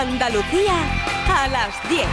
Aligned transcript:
Andalucía 0.00 0.72
a 1.28 1.46
las 1.48 1.90
10. 1.90 2.06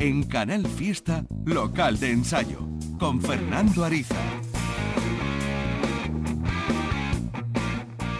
En 0.00 0.24
Canal 0.24 0.66
Fiesta, 0.66 1.24
local 1.44 2.00
de 2.00 2.10
ensayo, 2.10 2.58
con 2.98 3.22
Fernando 3.22 3.84
Ariza. 3.84 4.16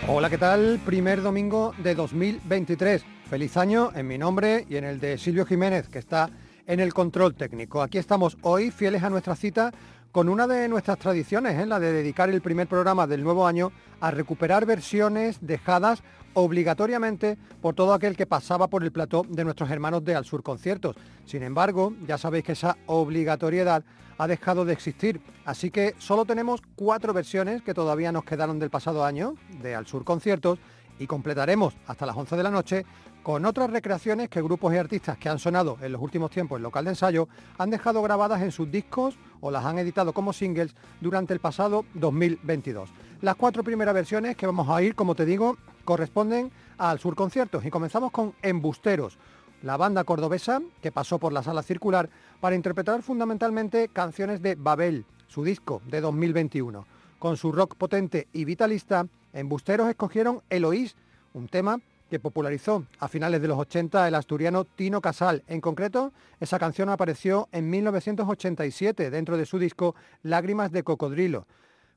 Hola, 0.06 0.30
¿qué 0.30 0.38
tal? 0.38 0.78
Primer 0.86 1.22
domingo 1.22 1.74
de 1.82 1.96
2023. 1.96 3.04
Feliz 3.28 3.56
año 3.56 3.90
en 3.96 4.06
mi 4.06 4.16
nombre 4.16 4.64
y 4.70 4.76
en 4.76 4.84
el 4.84 5.00
de 5.00 5.18
Silvio 5.18 5.44
Jiménez, 5.44 5.88
que 5.88 5.98
está 5.98 6.30
en 6.68 6.78
el 6.78 6.94
control 6.94 7.34
técnico. 7.34 7.82
Aquí 7.82 7.98
estamos 7.98 8.36
hoy, 8.42 8.70
fieles 8.70 9.02
a 9.02 9.10
nuestra 9.10 9.34
cita, 9.34 9.72
con 10.12 10.28
una 10.28 10.46
de 10.46 10.68
nuestras 10.68 10.98
tradiciones, 10.98 11.58
¿eh? 11.58 11.66
la 11.66 11.78
de 11.78 11.92
dedicar 11.92 12.30
el 12.30 12.40
primer 12.40 12.66
programa 12.66 13.06
del 13.06 13.22
nuevo 13.22 13.46
año 13.46 13.72
a 14.00 14.10
recuperar 14.10 14.64
versiones 14.64 15.38
dejadas 15.40 16.02
obligatoriamente 16.34 17.36
por 17.60 17.74
todo 17.74 17.92
aquel 17.92 18.16
que 18.16 18.26
pasaba 18.26 18.68
por 18.68 18.84
el 18.84 18.92
plató 18.92 19.24
de 19.28 19.44
nuestros 19.44 19.70
hermanos 19.70 20.04
de 20.04 20.14
Al 20.14 20.24
Sur 20.24 20.42
Conciertos. 20.42 20.96
Sin 21.24 21.42
embargo, 21.42 21.92
ya 22.06 22.16
sabéis 22.16 22.44
que 22.44 22.52
esa 22.52 22.76
obligatoriedad 22.86 23.84
ha 24.18 24.26
dejado 24.26 24.64
de 24.64 24.72
existir, 24.72 25.20
así 25.44 25.70
que 25.70 25.94
solo 25.98 26.24
tenemos 26.24 26.60
cuatro 26.74 27.12
versiones 27.12 27.62
que 27.62 27.74
todavía 27.74 28.12
nos 28.12 28.24
quedaron 28.24 28.58
del 28.58 28.70
pasado 28.70 29.04
año 29.04 29.34
de 29.62 29.74
Al 29.74 29.86
Sur 29.86 30.04
Conciertos 30.04 30.58
y 30.98 31.06
completaremos 31.06 31.76
hasta 31.86 32.06
las 32.06 32.16
11 32.16 32.36
de 32.36 32.42
la 32.42 32.50
noche 32.50 32.84
con 33.22 33.44
otras 33.44 33.70
recreaciones 33.70 34.28
que 34.28 34.42
grupos 34.42 34.72
y 34.72 34.78
artistas 34.78 35.18
que 35.18 35.28
han 35.28 35.38
sonado 35.38 35.76
en 35.80 35.92
los 35.92 36.00
últimos 36.00 36.30
tiempos 36.30 36.56
en 36.56 36.62
local 36.62 36.84
de 36.84 36.92
ensayo 36.92 37.28
han 37.58 37.70
dejado 37.70 38.02
grabadas 38.02 38.42
en 38.42 38.50
sus 38.50 38.70
discos 38.70 39.16
o 39.40 39.50
las 39.50 39.64
han 39.64 39.78
editado 39.78 40.12
como 40.12 40.32
singles 40.32 40.74
durante 41.00 41.32
el 41.34 41.40
pasado 41.40 41.84
2022. 41.94 42.90
Las 43.20 43.36
cuatro 43.36 43.64
primeras 43.64 43.94
versiones 43.94 44.36
que 44.36 44.46
vamos 44.46 44.68
a 44.68 44.74
oír, 44.74 44.94
como 44.94 45.14
te 45.14 45.24
digo, 45.24 45.56
corresponden 45.84 46.50
al 46.76 46.98
Sur 46.98 47.16
Conciertos 47.16 47.64
y 47.64 47.70
comenzamos 47.70 48.12
con 48.12 48.34
Embusteros, 48.42 49.18
la 49.62 49.76
banda 49.76 50.04
cordobesa 50.04 50.62
que 50.80 50.92
pasó 50.92 51.18
por 51.18 51.32
la 51.32 51.42
sala 51.42 51.62
circular 51.62 52.08
para 52.40 52.56
interpretar 52.56 53.02
fundamentalmente 53.02 53.88
canciones 53.88 54.40
de 54.42 54.54
Babel, 54.54 55.04
su 55.26 55.42
disco 55.44 55.82
de 55.86 56.00
2021. 56.00 56.86
Con 57.18 57.36
su 57.36 57.50
rock 57.50 57.74
potente 57.74 58.28
y 58.32 58.44
vitalista, 58.44 59.06
Embusteros 59.32 59.88
escogieron 59.88 60.42
Eloís, 60.48 60.96
un 61.34 61.48
tema 61.48 61.80
que 62.08 62.20
popularizó 62.20 62.84
a 62.98 63.08
finales 63.08 63.40
de 63.42 63.48
los 63.48 63.58
80 63.58 64.08
el 64.08 64.14
asturiano 64.14 64.64
Tino 64.64 65.00
Casal. 65.00 65.42
En 65.46 65.60
concreto, 65.60 66.12
esa 66.40 66.58
canción 66.58 66.88
apareció 66.88 67.48
en 67.52 67.68
1987 67.70 69.10
dentro 69.10 69.36
de 69.36 69.46
su 69.46 69.58
disco 69.58 69.94
Lágrimas 70.22 70.72
de 70.72 70.82
Cocodrilo. 70.82 71.46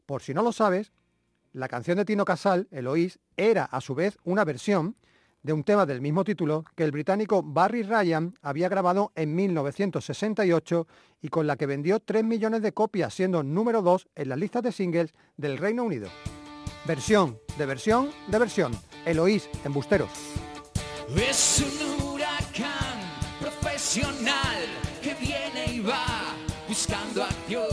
Por 0.05 0.21
si 0.21 0.33
no 0.33 0.43
lo 0.43 0.51
sabes, 0.51 0.91
la 1.53 1.67
canción 1.67 1.97
de 1.97 2.05
Tino 2.05 2.25
Casal, 2.25 2.67
Eloís, 2.71 3.19
era 3.37 3.65
a 3.65 3.81
su 3.81 3.95
vez 3.95 4.17
una 4.23 4.45
versión 4.45 4.95
de 5.43 5.53
un 5.53 5.63
tema 5.63 5.85
del 5.85 6.01
mismo 6.01 6.23
título 6.23 6.65
que 6.75 6.83
el 6.83 6.91
británico 6.91 7.41
Barry 7.43 7.83
Ryan 7.83 8.35
había 8.41 8.69
grabado 8.69 9.11
en 9.15 9.33
1968 9.35 10.87
y 11.21 11.29
con 11.29 11.47
la 11.47 11.55
que 11.55 11.65
vendió 11.65 11.99
3 11.99 12.23
millones 12.23 12.61
de 12.61 12.73
copias, 12.73 13.13
siendo 13.13 13.43
número 13.43 13.81
2 13.81 14.07
en 14.15 14.29
las 14.29 14.37
listas 14.37 14.63
de 14.63 14.71
singles 14.71 15.13
del 15.37 15.57
Reino 15.57 15.83
Unido. 15.83 16.09
Versión, 16.85 17.39
de 17.57 17.65
versión, 17.65 18.09
de 18.27 18.39
versión. 18.39 18.90
Eloís, 19.05 19.49
embusteros. 19.63 20.09
Es 21.15 21.63
un 21.65 22.03
huracán 22.03 22.99
profesional 23.39 24.59
que 25.01 25.13
viene 25.15 25.65
y 25.73 25.79
va 25.79 26.35
buscando 26.67 27.23
acción, 27.23 27.65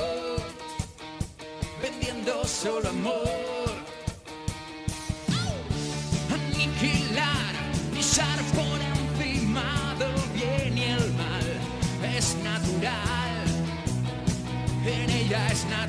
vendiendo 1.81 2.45
solo 2.45 2.89
amor. 2.89 3.71
Aniquilar, 6.33 7.55
pisar 7.95 8.39
por 8.55 8.79
encima 8.81 9.95
del 9.99 10.15
bien 10.35 10.79
y 10.79 10.83
el 10.85 11.13
mal 11.13 12.17
es 12.17 12.35
natural, 12.37 13.45
en 14.85 15.11
ella 15.11 15.47
es 15.49 15.65
natural. 15.67 15.88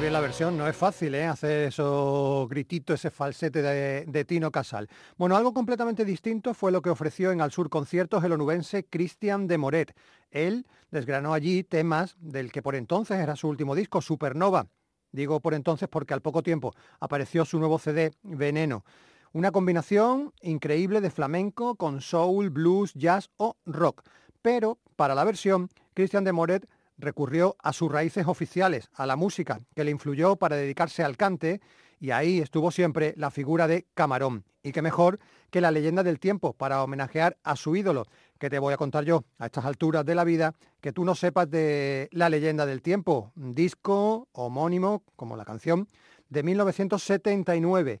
Bien 0.00 0.12
la 0.12 0.20
versión, 0.20 0.56
no 0.56 0.68
es 0.68 0.76
fácil 0.76 1.14
¿eh? 1.14 1.24
hacer 1.24 1.68
esos 1.68 2.48
grititos, 2.48 3.00
ese 3.00 3.10
falsete 3.10 3.62
de, 3.62 4.04
de, 4.06 4.24
Tino 4.24 4.52
Casal. 4.52 4.88
Bueno, 5.16 5.36
algo 5.36 5.52
completamente 5.52 6.04
distinto 6.04 6.54
fue 6.54 6.70
lo 6.70 6.82
que 6.82 6.90
ofreció 6.90 7.32
en 7.32 7.40
Al 7.40 7.50
Sur 7.50 7.68
Conciertos 7.68 8.22
el 8.22 8.32
onubense 8.32 8.84
Cristian 8.84 9.48
de 9.48 9.58
Moret. 9.58 9.96
Él 10.30 10.66
desgranó 10.90 11.34
allí 11.34 11.64
temas 11.64 12.16
del 12.20 12.52
que 12.52 12.62
por 12.62 12.76
entonces 12.76 13.18
era 13.18 13.34
su 13.34 13.48
último 13.48 13.74
disco, 13.74 14.00
Supernova. 14.00 14.68
Digo 15.10 15.40
por 15.40 15.54
entonces 15.54 15.88
porque 15.88 16.14
al 16.14 16.22
poco 16.22 16.42
tiempo 16.42 16.74
apareció 17.00 17.44
su 17.44 17.58
nuevo 17.58 17.78
CD, 17.78 18.12
Veneno. 18.22 18.84
Una 19.32 19.50
combinación 19.50 20.32
increíble 20.42 21.00
de 21.00 21.10
flamenco 21.10 21.74
con 21.74 22.02
soul, 22.02 22.50
blues, 22.50 22.92
jazz 22.94 23.30
o 23.36 23.56
rock. 23.66 24.02
Pero 24.42 24.78
para 24.96 25.14
la 25.14 25.24
versión, 25.24 25.70
Cristian 25.94 26.24
de 26.24 26.32
Moret 26.32 26.68
recurrió 26.98 27.56
a 27.60 27.72
sus 27.72 27.90
raíces 27.90 28.26
oficiales, 28.26 28.90
a 28.94 29.06
la 29.06 29.16
música, 29.16 29.60
que 29.74 29.84
le 29.84 29.90
influyó 29.90 30.36
para 30.36 30.56
dedicarse 30.56 31.02
al 31.02 31.16
cante, 31.16 31.60
y 32.00 32.10
ahí 32.10 32.38
estuvo 32.38 32.70
siempre 32.70 33.14
la 33.16 33.30
figura 33.30 33.66
de 33.66 33.86
Camarón. 33.94 34.44
Y 34.62 34.72
qué 34.72 34.82
mejor 34.82 35.18
que 35.50 35.60
la 35.60 35.70
leyenda 35.70 36.02
del 36.02 36.20
tiempo 36.20 36.52
para 36.52 36.82
homenajear 36.82 37.38
a 37.42 37.56
su 37.56 37.74
ídolo, 37.74 38.06
que 38.38 38.50
te 38.50 38.58
voy 38.58 38.74
a 38.74 38.76
contar 38.76 39.04
yo 39.04 39.24
a 39.38 39.46
estas 39.46 39.64
alturas 39.64 40.04
de 40.04 40.14
la 40.14 40.24
vida, 40.24 40.54
que 40.80 40.92
tú 40.92 41.04
no 41.04 41.14
sepas 41.14 41.50
de 41.50 42.08
la 42.12 42.28
leyenda 42.28 42.66
del 42.66 42.82
tiempo, 42.82 43.32
disco 43.34 44.28
homónimo, 44.32 45.02
como 45.16 45.36
la 45.36 45.44
canción, 45.44 45.88
de 46.28 46.42
1979 46.42 48.00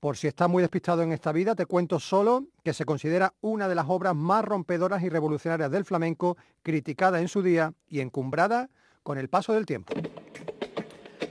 por 0.00 0.16
si 0.16 0.26
estás 0.26 0.48
muy 0.48 0.62
despistado 0.62 1.02
en 1.02 1.12
esta 1.12 1.30
vida, 1.30 1.54
te 1.54 1.66
cuento 1.66 2.00
solo 2.00 2.46
que 2.64 2.72
se 2.72 2.86
considera 2.86 3.34
una 3.42 3.68
de 3.68 3.74
las 3.74 3.84
obras 3.88 4.16
más 4.16 4.44
rompedoras 4.44 5.02
y 5.02 5.10
revolucionarias 5.10 5.70
del 5.70 5.84
flamenco, 5.84 6.38
criticada 6.62 7.20
en 7.20 7.28
su 7.28 7.42
día 7.42 7.74
y 7.86 8.00
encumbrada 8.00 8.70
con 9.02 9.18
el 9.18 9.28
paso 9.28 9.52
del 9.52 9.66
tiempo. 9.66 9.92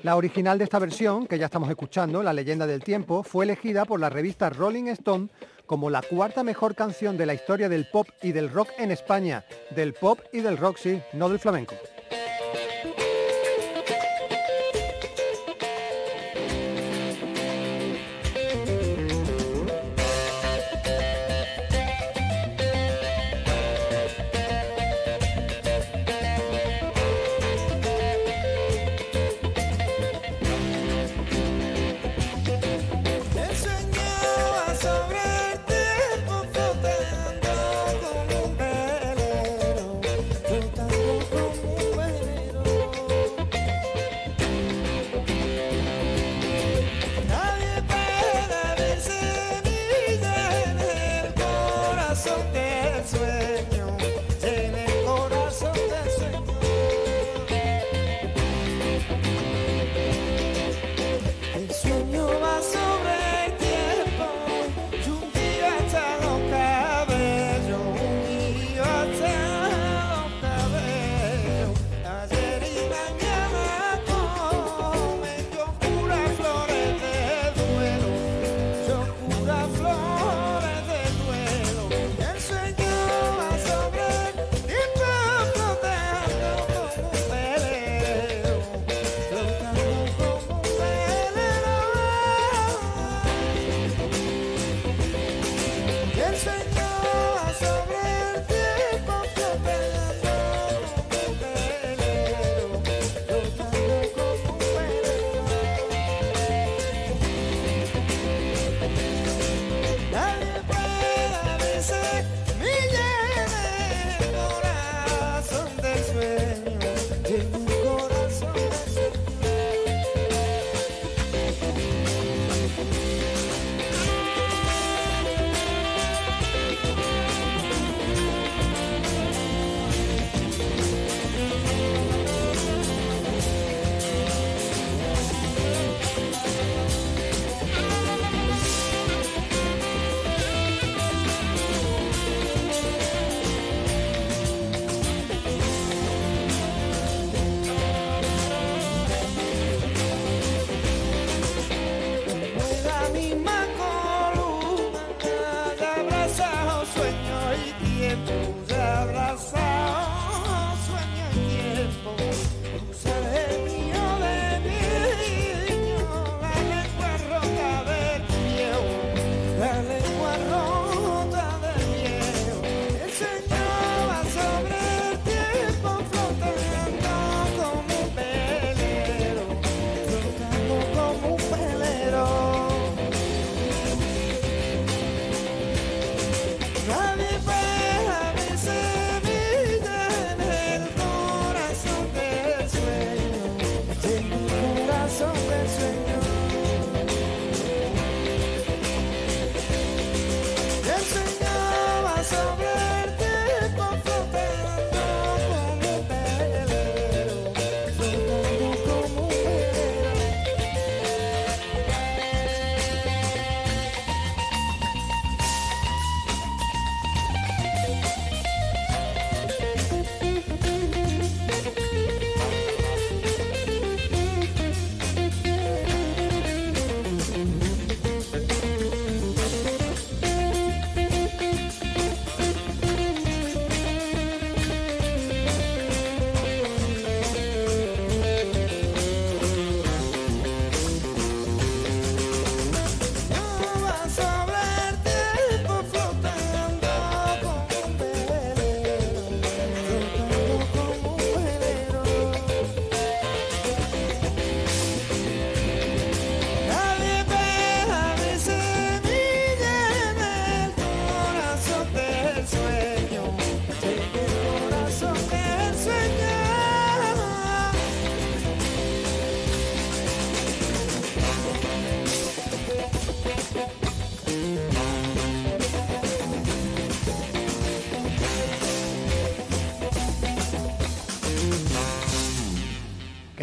La 0.03 0.15
original 0.15 0.57
de 0.57 0.63
esta 0.63 0.79
versión, 0.79 1.27
que 1.27 1.37
ya 1.37 1.45
estamos 1.47 1.69
escuchando, 1.69 2.23
La 2.23 2.31
leyenda 2.31 2.65
del 2.67 2.83
tiempo, 2.83 3.23
fue 3.23 3.43
elegida 3.43 3.85
por 3.85 3.99
la 3.99 4.09
revista 4.09 4.49
Rolling 4.49 4.87
Stone 4.87 5.29
como 5.65 5.89
la 5.89 6.01
cuarta 6.01 6.43
mejor 6.43 6.73
canción 6.73 7.17
de 7.17 7.25
la 7.25 7.33
historia 7.33 7.69
del 7.69 7.87
pop 7.91 8.07
y 8.21 8.31
del 8.31 8.49
rock 8.49 8.69
en 8.77 8.91
España. 8.91 9.43
Del 9.75 9.93
pop 9.93 10.19
y 10.31 10.39
del 10.39 10.57
rock, 10.57 10.77
sí, 10.77 11.01
no 11.13 11.27
del 11.27 11.39
flamenco. 11.39 11.75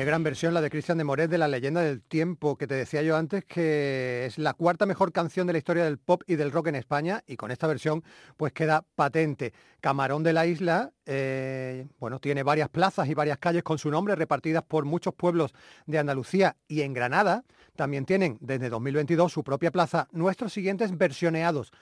Gran 0.06 0.22
versión 0.22 0.54
la 0.54 0.60
de 0.60 0.70
Cristian 0.70 0.98
de 0.98 1.04
Moret 1.04 1.28
de 1.28 1.36
La 1.36 1.48
leyenda 1.48 1.80
del 1.80 2.00
tiempo, 2.00 2.56
que 2.56 2.68
te 2.68 2.76
decía 2.76 3.02
yo 3.02 3.16
antes 3.16 3.44
que 3.44 4.24
es 4.26 4.38
la 4.38 4.54
cuarta 4.54 4.86
mejor 4.86 5.12
canción 5.12 5.48
de 5.48 5.52
la 5.52 5.58
historia 5.58 5.84
del 5.84 5.98
pop 5.98 6.22
y 6.28 6.36
del 6.36 6.52
rock 6.52 6.68
en 6.68 6.76
España 6.76 7.24
y 7.26 7.36
con 7.36 7.50
esta 7.50 7.66
versión 7.66 8.04
pues 8.36 8.52
queda 8.52 8.84
patente. 8.94 9.52
Camarón 9.80 10.22
de 10.22 10.32
la 10.32 10.46
Isla, 10.46 10.92
eh, 11.06 11.88
bueno, 11.98 12.20
tiene 12.20 12.44
varias 12.44 12.68
plazas 12.68 13.08
y 13.08 13.14
varias 13.14 13.38
calles 13.38 13.64
con 13.64 13.78
su 13.78 13.90
nombre 13.90 14.14
repartidas 14.14 14.62
por 14.62 14.84
muchos 14.84 15.12
pueblos 15.12 15.52
de 15.86 15.98
Andalucía 15.98 16.56
y 16.68 16.82
en 16.82 16.92
Granada. 16.92 17.42
También 17.76 18.06
tienen 18.06 18.38
desde 18.40 18.70
2022 18.70 19.30
su 19.30 19.44
propia 19.44 19.70
plaza 19.70 20.08
nuestros 20.10 20.52
siguientes 20.52 20.96
versioneados, 20.96 21.72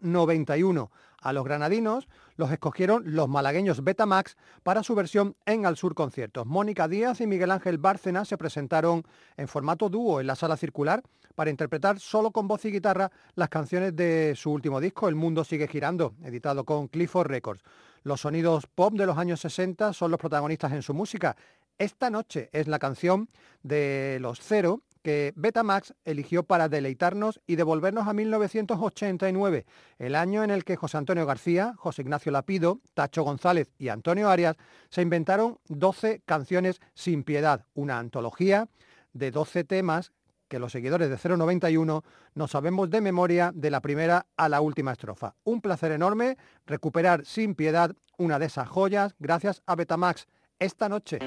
091. 0.00 0.90
A 1.20 1.32
los 1.32 1.44
granadinos 1.44 2.08
los 2.36 2.50
escogieron 2.52 3.02
los 3.06 3.28
malagueños 3.28 3.82
Betamax 3.82 4.36
para 4.62 4.82
su 4.82 4.94
versión 4.94 5.36
en 5.46 5.66
Al 5.66 5.76
Sur 5.76 5.94
Conciertos. 5.94 6.46
Mónica 6.46 6.86
Díaz 6.86 7.20
y 7.20 7.26
Miguel 7.26 7.50
Ángel 7.50 7.78
Bárcena 7.78 8.24
se 8.24 8.38
presentaron 8.38 9.04
en 9.36 9.48
formato 9.48 9.88
dúo 9.88 10.20
en 10.20 10.26
la 10.26 10.36
sala 10.36 10.56
circular 10.56 11.02
para 11.34 11.50
interpretar 11.50 11.98
solo 12.00 12.30
con 12.30 12.48
voz 12.48 12.64
y 12.64 12.72
guitarra 12.72 13.10
las 13.34 13.48
canciones 13.48 13.94
de 13.94 14.34
su 14.36 14.50
último 14.50 14.80
disco, 14.80 15.08
El 15.08 15.14
Mundo 15.14 15.44
Sigue 15.44 15.68
Girando, 15.68 16.14
editado 16.24 16.64
con 16.64 16.88
Clifford 16.88 17.28
Records. 17.28 17.62
Los 18.02 18.20
sonidos 18.20 18.66
pop 18.66 18.94
de 18.94 19.06
los 19.06 19.18
años 19.18 19.40
60 19.40 19.92
son 19.92 20.10
los 20.10 20.20
protagonistas 20.20 20.72
en 20.72 20.82
su 20.82 20.94
música. 20.94 21.36
Esta 21.78 22.10
noche 22.10 22.48
es 22.52 22.66
la 22.66 22.80
canción 22.80 23.28
de 23.62 24.18
los 24.20 24.40
Cero 24.40 24.82
que 25.02 25.32
Betamax 25.36 25.94
eligió 26.04 26.42
para 26.42 26.68
deleitarnos 26.68 27.40
y 27.46 27.56
devolvernos 27.56 28.06
a 28.06 28.12
1989, 28.12 29.66
el 29.98 30.14
año 30.14 30.44
en 30.44 30.50
el 30.50 30.64
que 30.64 30.76
José 30.76 30.96
Antonio 30.98 31.26
García, 31.26 31.74
José 31.76 32.02
Ignacio 32.02 32.32
Lapido, 32.32 32.80
Tacho 32.94 33.22
González 33.22 33.70
y 33.78 33.88
Antonio 33.88 34.28
Arias 34.28 34.56
se 34.90 35.02
inventaron 35.02 35.58
12 35.68 36.22
canciones 36.24 36.80
sin 36.94 37.24
piedad, 37.24 37.64
una 37.74 37.98
antología 37.98 38.68
de 39.12 39.30
12 39.30 39.64
temas 39.64 40.12
que 40.48 40.58
los 40.58 40.72
seguidores 40.72 41.10
de 41.10 41.36
091 41.36 42.04
nos 42.34 42.50
sabemos 42.50 42.90
de 42.90 43.00
memoria 43.00 43.52
de 43.54 43.70
la 43.70 43.80
primera 43.80 44.26
a 44.36 44.48
la 44.48 44.60
última 44.60 44.92
estrofa. 44.92 45.34
Un 45.44 45.60
placer 45.60 45.92
enorme 45.92 46.38
recuperar 46.66 47.24
sin 47.24 47.54
piedad 47.54 47.94
una 48.16 48.38
de 48.38 48.46
esas 48.46 48.68
joyas 48.68 49.14
gracias 49.18 49.62
a 49.66 49.76
Betamax 49.76 50.26
esta 50.58 50.88
noche. 50.88 51.18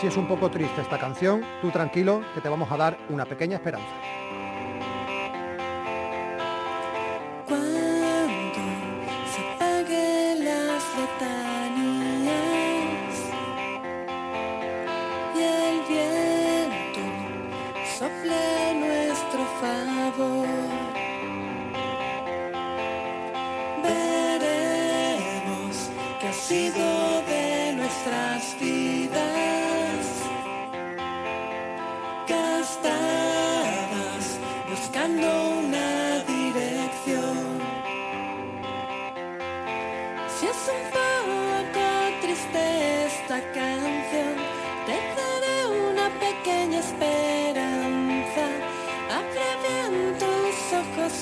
Si 0.00 0.06
es 0.06 0.16
un 0.16 0.26
poco 0.26 0.50
triste 0.50 0.80
esta 0.80 0.98
canción, 0.98 1.42
tú 1.60 1.70
tranquilo 1.70 2.22
que 2.34 2.40
te 2.40 2.48
vamos 2.48 2.70
a 2.72 2.76
dar 2.76 2.98
una 3.08 3.24
pequeña 3.24 3.56
esperanza. 3.56 3.94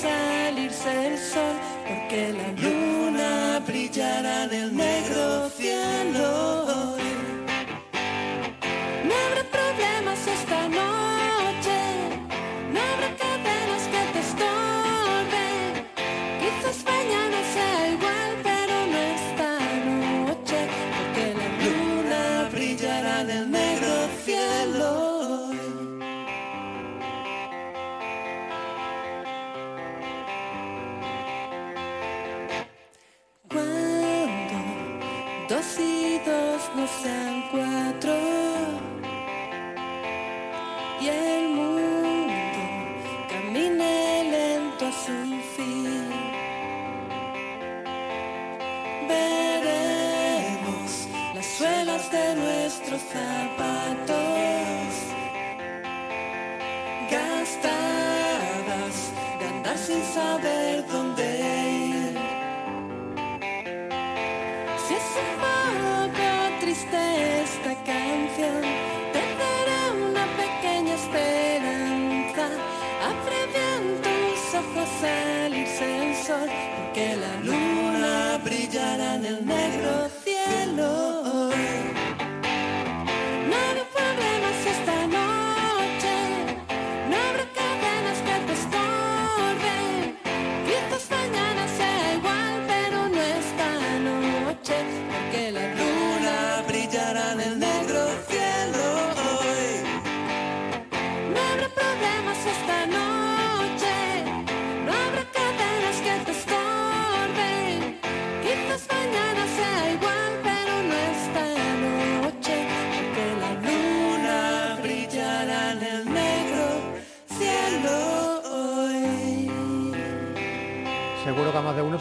salirse 0.01 1.07
el 1.07 1.17
sol, 1.17 1.55
porque 1.87 2.33
la 2.33 2.49
luna 2.63 3.59
brillará 3.67 4.45
en 4.45 4.53
el 4.53 4.75
negro 4.75 5.49
cielo. 5.49 5.80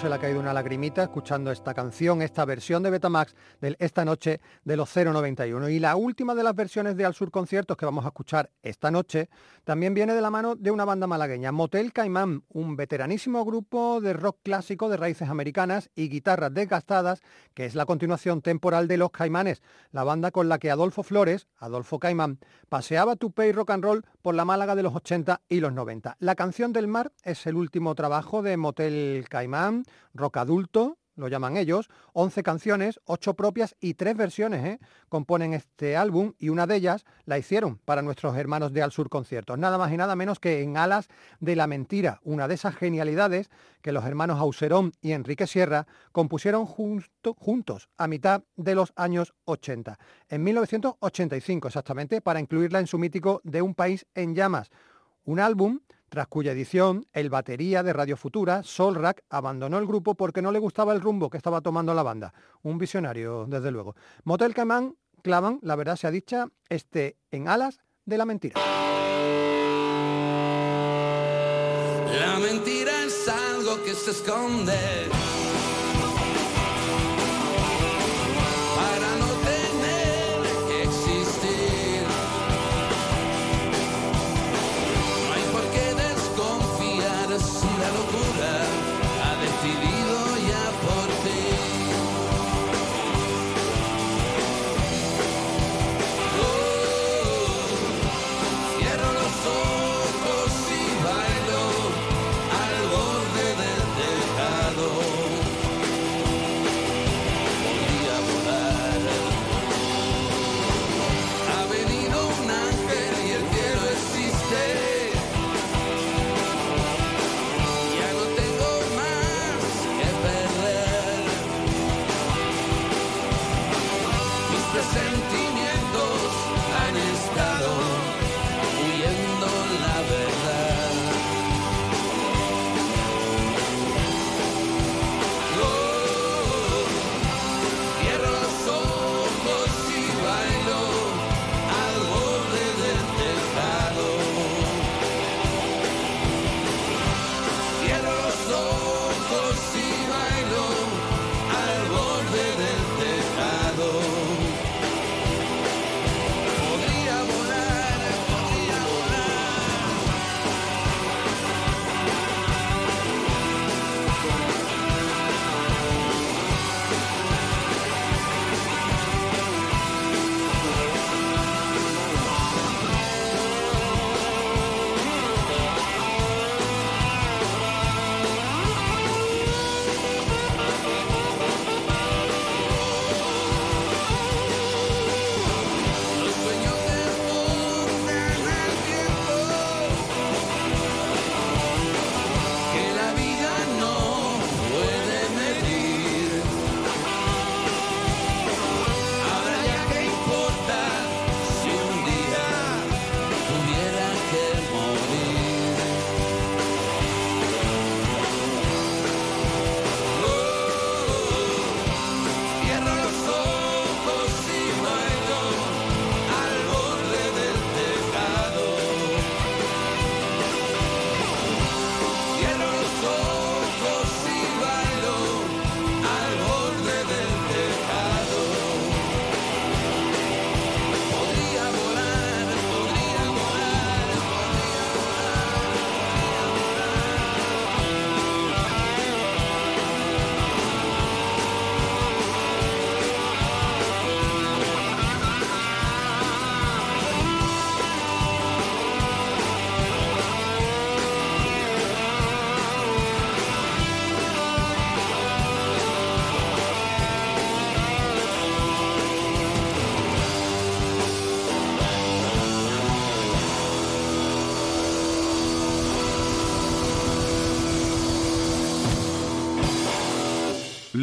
Se 0.00 0.09
le 0.09 0.15
ha 0.15 0.19
caído 0.19 0.41
una 0.41 0.55
lagrimita 0.55 1.03
escuchando 1.03 1.50
esta 1.50 1.75
canción, 1.75 2.23
esta 2.23 2.47
versión 2.47 2.83
de 2.83 2.89
Betamax 2.89 3.35
de 3.61 3.77
esta 3.79 4.03
noche 4.03 4.41
de 4.65 4.77
los 4.79 4.97
091. 4.97 5.69
Y 5.69 5.79
la 5.79 5.95
última 5.97 6.35
de 6.35 6.43
las 6.43 6.55
versiones 6.55 6.97
de 6.97 7.05
Al 7.05 7.12
Sur 7.12 7.31
Conciertos 7.31 7.77
que 7.77 7.85
vamos 7.85 8.07
a 8.07 8.09
escuchar 8.09 8.50
esta 8.62 8.91
noche 8.91 9.29
también 9.65 9.93
viene 9.93 10.15
de 10.15 10.23
la 10.23 10.31
mano 10.31 10.57
de 10.57 10.71
una 10.71 10.87
banda 10.87 11.07
malagueña, 11.07 11.53
Motel 11.53 11.93
Caimán, 11.93 12.45
un 12.49 12.77
veteranísimo 12.77 13.45
grupo 13.45 14.00
de 14.00 14.15
rock 14.15 14.39
clásico 14.43 14.89
de 14.89 14.97
raíces 14.97 15.29
americanas 15.29 15.91
y 15.95 16.09
guitarras 16.09 16.55
desgastadas, 16.55 17.21
que 17.53 17.67
es 17.67 17.75
la 17.75 17.85
continuación 17.85 18.41
temporal 18.41 18.89
de 18.89 18.97
Los 18.97 19.11
Caimanes, 19.11 19.61
la 19.93 20.03
banda 20.03 20.31
con 20.31 20.49
la 20.49 20.59
que 20.59 20.71
Adolfo 20.71 21.03
Flores, 21.03 21.47
Adolfo 21.59 21.99
Caimán, 21.99 22.39
paseaba 22.71 23.17
tupe 23.17 23.49
y 23.49 23.53
rock 23.53 23.71
and 23.71 23.85
roll 23.85 24.07
por 24.23 24.35
la 24.35 24.47
Málaga 24.47 24.75
de 24.75 24.83
los 24.83 24.95
80 24.95 25.43
y 25.49 25.61
los 25.61 25.75
90. 25.75 26.17
La 26.21 26.37
canción 26.37 26.73
del 26.73 26.89
mar 26.89 27.12
es 27.23 27.47
el 27.47 27.57
último 27.57 27.95
trabajo 27.95 28.43
de 28.43 28.57
Motel 28.57 29.10
Caimán, 29.29 29.85
rock 30.14 30.38
adulto, 30.38 30.99
lo 31.21 31.29
llaman 31.29 31.57
ellos, 31.57 31.88
11 32.14 32.43
canciones, 32.43 33.00
8 33.05 33.35
propias 33.35 33.76
y 33.79 33.95
3 33.95 34.17
versiones 34.17 34.64
¿eh? 34.64 34.81
componen 35.09 35.52
este 35.52 35.97
álbum 35.97 36.33
y 36.38 36.49
una 36.49 36.67
de 36.67 36.76
ellas 36.76 37.05
la 37.26 37.38
hicieron 37.38 37.76
para 37.79 38.02
nuestros 38.02 38.37
hermanos 38.37 38.73
de 38.73 38.83
Al 38.83 38.90
Sur 38.90 39.09
Conciertos, 39.09 39.59
nada 39.59 39.79
más 39.79 39.93
y 39.93 39.97
nada 39.97 40.17
menos 40.17 40.40
que 40.40 40.62
en 40.62 40.76
Alas 40.76 41.09
de 41.38 41.57
la 41.57 41.67
Mentira, 41.67 42.21
una 42.25 42.49
de 42.49 42.55
esas 42.55 42.75
genialidades 42.75 43.50
que 43.83 43.93
los 43.93 44.05
hermanos 44.05 44.40
Auserón 44.40 44.93
y 45.00 45.12
Enrique 45.12 45.47
Sierra 45.47 45.87
compusieron 46.12 46.67
juntos 46.67 47.88
a 47.97 48.09
mitad 48.09 48.43
de 48.57 48.75
los 48.75 48.93
años 48.97 49.35
80, 49.45 49.99
en 50.29 50.43
1985 50.43 51.69
exactamente, 51.69 52.21
para 52.21 52.40
incluirla 52.40 52.81
en 52.81 52.87
su 52.87 52.99
mítico 52.99 53.40
De 53.45 53.62
un 53.62 53.75
país 53.75 54.07
en 54.14 54.35
llamas, 54.35 54.71
un 55.25 55.40
álbum 55.40 55.81
tras 56.11 56.26
cuya 56.26 56.52
edición 56.52 57.07
el 57.14 57.31
batería 57.31 57.83
de 57.83 57.95
Radio 57.95 58.17
Futura, 58.17 58.62
Solrak, 58.62 59.23
abandonó 59.31 59.79
el 59.79 59.87
grupo 59.87 60.14
porque 60.14 60.43
no 60.43 60.52
le 60.52 60.59
gustaba 60.59 60.93
el 60.93 61.00
rumbo 61.00 61.31
que 61.31 61.38
estaba 61.38 61.62
tomando 61.62 61.95
la 61.95 62.02
banda. 62.02 62.35
Un 62.62 62.76
visionario, 62.76 63.47
desde 63.49 63.71
luego. 63.71 63.95
Motel 64.25 64.52
Caimán 64.52 64.97
clavan, 65.23 65.61
la 65.62 65.76
verdad 65.76 65.97
sea 65.97 66.11
dicha, 66.11 66.49
este 66.69 67.17
en 67.31 67.49
alas 67.49 67.79
de 68.05 68.19
la 68.19 68.26
mentira. 68.26 68.61
La 72.21 72.38
mentira 72.40 73.05
es 73.05 73.29
algo 73.29 73.83
que 73.85 73.95
se 73.95 74.11
esconde 74.11 75.09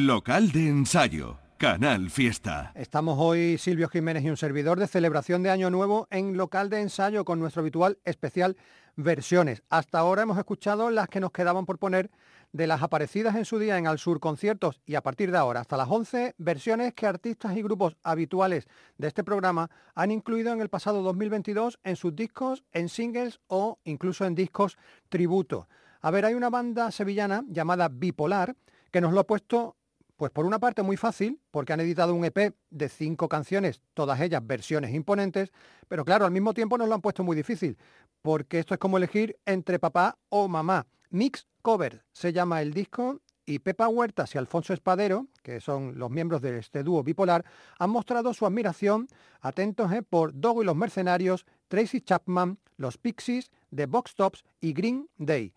Local 0.07 0.53
de 0.53 0.69
ensayo. 0.69 1.37
Canal 1.57 2.09
Fiesta. 2.09 2.71
Estamos 2.75 3.17
hoy, 3.19 3.57
Silvio 3.57 3.89
Jiménez 3.89 4.23
y 4.23 4.29
un 4.29 4.37
servidor, 4.37 4.79
de 4.79 4.87
celebración 4.87 5.43
de 5.43 5.49
Año 5.49 5.69
Nuevo 5.69 6.07
en 6.11 6.37
local 6.37 6.69
de 6.69 6.79
ensayo 6.79 7.25
con 7.25 7.41
nuestro 7.41 7.59
habitual 7.59 7.99
especial 8.05 8.55
versiones. 8.95 9.63
Hasta 9.69 9.99
ahora 9.99 10.21
hemos 10.21 10.37
escuchado 10.37 10.91
las 10.91 11.09
que 11.09 11.19
nos 11.19 11.33
quedaban 11.33 11.65
por 11.65 11.77
poner 11.77 12.09
de 12.53 12.67
las 12.67 12.83
aparecidas 12.83 13.35
en 13.35 13.43
su 13.43 13.59
día 13.59 13.77
en 13.77 13.85
Al 13.85 13.99
Sur 13.99 14.21
conciertos 14.21 14.79
y 14.85 14.95
a 14.95 15.03
partir 15.03 15.29
de 15.29 15.39
ahora 15.39 15.59
hasta 15.59 15.75
las 15.75 15.89
11 15.89 16.35
versiones 16.37 16.93
que 16.93 17.05
artistas 17.05 17.57
y 17.57 17.61
grupos 17.61 17.97
habituales 18.01 18.65
de 18.97 19.09
este 19.09 19.25
programa 19.25 19.69
han 19.93 20.11
incluido 20.11 20.53
en 20.53 20.61
el 20.61 20.69
pasado 20.69 21.01
2022 21.01 21.79
en 21.83 21.97
sus 21.97 22.15
discos, 22.15 22.63
en 22.71 22.87
singles 22.87 23.41
o 23.47 23.79
incluso 23.83 24.23
en 24.23 24.35
discos 24.35 24.77
tributo. 25.09 25.67
A 25.99 26.11
ver, 26.11 26.23
hay 26.23 26.33
una 26.33 26.49
banda 26.49 26.91
sevillana 26.91 27.43
llamada 27.49 27.89
Bipolar 27.89 28.55
que 28.91 29.01
nos 29.01 29.13
lo 29.13 29.19
ha 29.19 29.27
puesto 29.27 29.76
pues 30.17 30.31
por 30.31 30.45
una 30.45 30.59
parte 30.59 30.81
muy 30.81 30.97
fácil, 30.97 31.39
porque 31.51 31.73
han 31.73 31.79
editado 31.79 32.13
un 32.13 32.25
EP 32.25 32.55
de 32.71 32.89
cinco 32.89 33.29
canciones, 33.29 33.81
todas 33.93 34.19
ellas 34.19 34.45
versiones 34.45 34.93
imponentes, 34.93 35.51
pero 35.87 36.03
claro, 36.03 36.25
al 36.25 36.31
mismo 36.31 36.53
tiempo 36.53 36.77
nos 36.77 36.89
lo 36.89 36.95
han 36.95 37.01
puesto 37.01 37.23
muy 37.23 37.35
difícil, 37.35 37.77
porque 38.23 38.59
esto 38.59 38.73
es 38.73 38.79
como 38.79 38.97
elegir 38.97 39.37
entre 39.45 39.79
papá 39.79 40.17
o 40.29 40.47
mamá. 40.47 40.87
Mix 41.11 41.47
Cover 41.61 42.03
se 42.11 42.33
llama 42.33 42.61
el 42.61 42.73
disco 42.73 43.21
y 43.45 43.59
Pepa 43.59 43.87
Huertas 43.87 44.33
y 44.35 44.37
Alfonso 44.37 44.73
Espadero, 44.73 45.27
que 45.43 45.61
son 45.61 45.97
los 45.97 46.09
miembros 46.09 46.41
de 46.41 46.57
este 46.57 46.83
dúo 46.83 47.03
bipolar, 47.03 47.45
han 47.79 47.91
mostrado 47.91 48.33
su 48.33 48.45
admiración, 48.45 49.07
atentos 49.39 49.91
eh, 49.93 50.01
por 50.01 50.37
Dogo 50.37 50.63
y 50.63 50.65
los 50.65 50.75
Mercenarios, 50.75 51.45
Tracy 51.69 52.01
Chapman, 52.01 52.57
los 52.75 52.97
Pixies, 52.97 53.51
The 53.73 53.85
Box 53.85 54.15
Tops 54.15 54.43
y 54.59 54.73
Green 54.73 55.07
Day. 55.17 55.53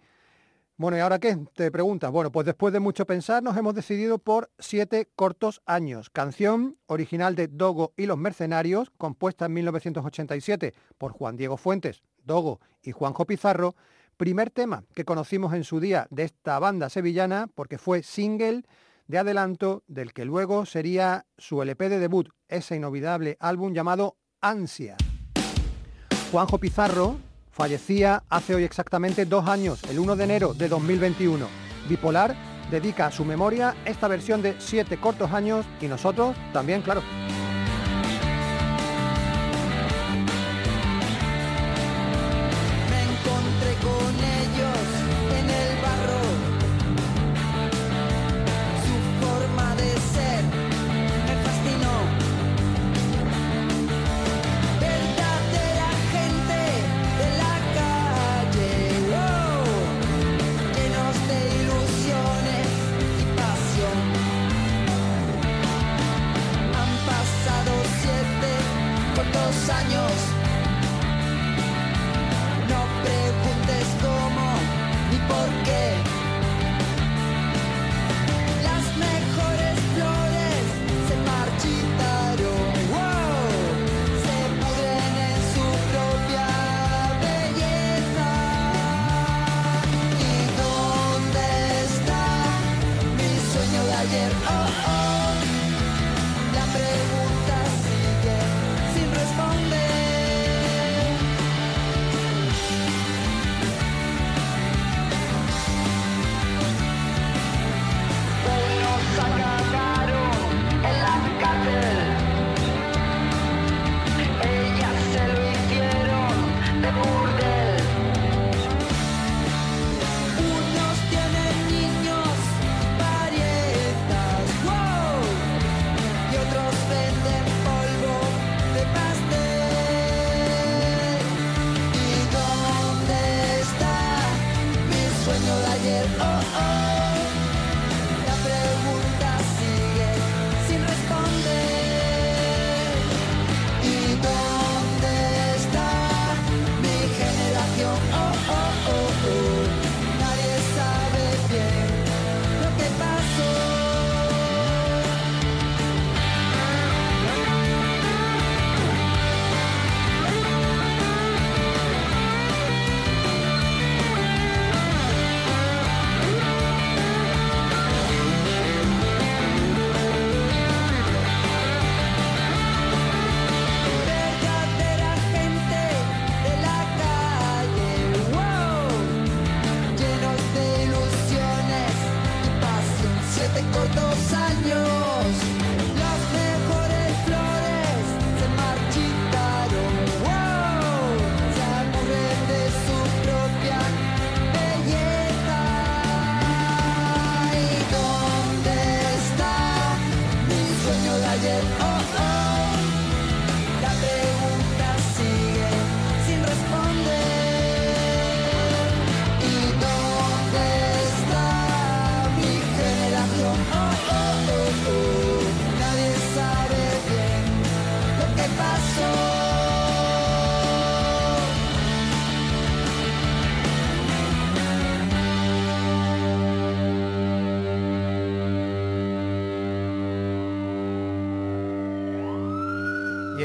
Bueno, 0.81 0.97
¿y 0.97 1.01
ahora 1.01 1.19
qué? 1.19 1.37
Te 1.55 1.71
preguntas. 1.71 2.11
Bueno, 2.11 2.33
pues 2.33 2.47
después 2.47 2.73
de 2.73 2.81
mucho 2.81 3.05
pensar 3.05 3.43
nos 3.43 3.55
hemos 3.55 3.75
decidido 3.75 4.17
por 4.17 4.51
Siete 4.59 5.11
cortos 5.15 5.61
años. 5.67 6.09
Canción 6.09 6.79
original 6.87 7.35
de 7.35 7.49
Dogo 7.49 7.93
y 7.99 8.07
los 8.07 8.17
Mercenarios, 8.17 8.91
compuesta 8.97 9.45
en 9.45 9.53
1987 9.53 10.73
por 10.97 11.13
Juan 11.13 11.37
Diego 11.37 11.59
Fuentes, 11.59 12.03
Dogo 12.25 12.61
y 12.83 12.93
Juanjo 12.93 13.27
Pizarro. 13.27 13.75
Primer 14.17 14.49
tema 14.49 14.85
que 14.95 15.05
conocimos 15.05 15.53
en 15.53 15.65
su 15.65 15.81
día 15.81 16.07
de 16.09 16.23
esta 16.23 16.59
banda 16.59 16.89
sevillana 16.89 17.51
porque 17.55 17.77
fue 17.77 18.03
single 18.03 18.63
de 19.07 19.19
adelanto 19.19 19.83
del 19.87 20.15
que 20.15 20.25
luego 20.25 20.65
sería 20.65 21.27
su 21.37 21.61
LP 21.61 21.91
de 21.91 21.99
debut, 21.99 22.31
ese 22.49 22.77
inolvidable 22.77 23.37
álbum 23.39 23.75
llamado 23.75 24.17
Ansia. 24.41 24.97
Juanjo 26.33 26.57
Pizarro 26.57 27.19
fallecía 27.61 28.23
hace 28.31 28.55
hoy 28.55 28.65
exactamente 28.65 29.27
dos 29.27 29.47
años, 29.47 29.81
el 29.91 29.99
1 29.99 30.17
de 30.17 30.25
enero 30.25 30.55
de 30.55 30.67
2021. 30.67 31.47
Bipolar 31.91 32.35
dedica 32.71 33.05
a 33.05 33.13
su 33.13 33.23
memoria 33.23 33.77
esta 33.85 34.09
versión 34.09 34.41
de 34.41 34.55
siete 34.59 34.97
cortos 34.99 35.31
años 35.33 35.67
y 35.79 35.85
nosotros 35.85 36.35
también, 36.55 36.81
claro. 36.81 37.03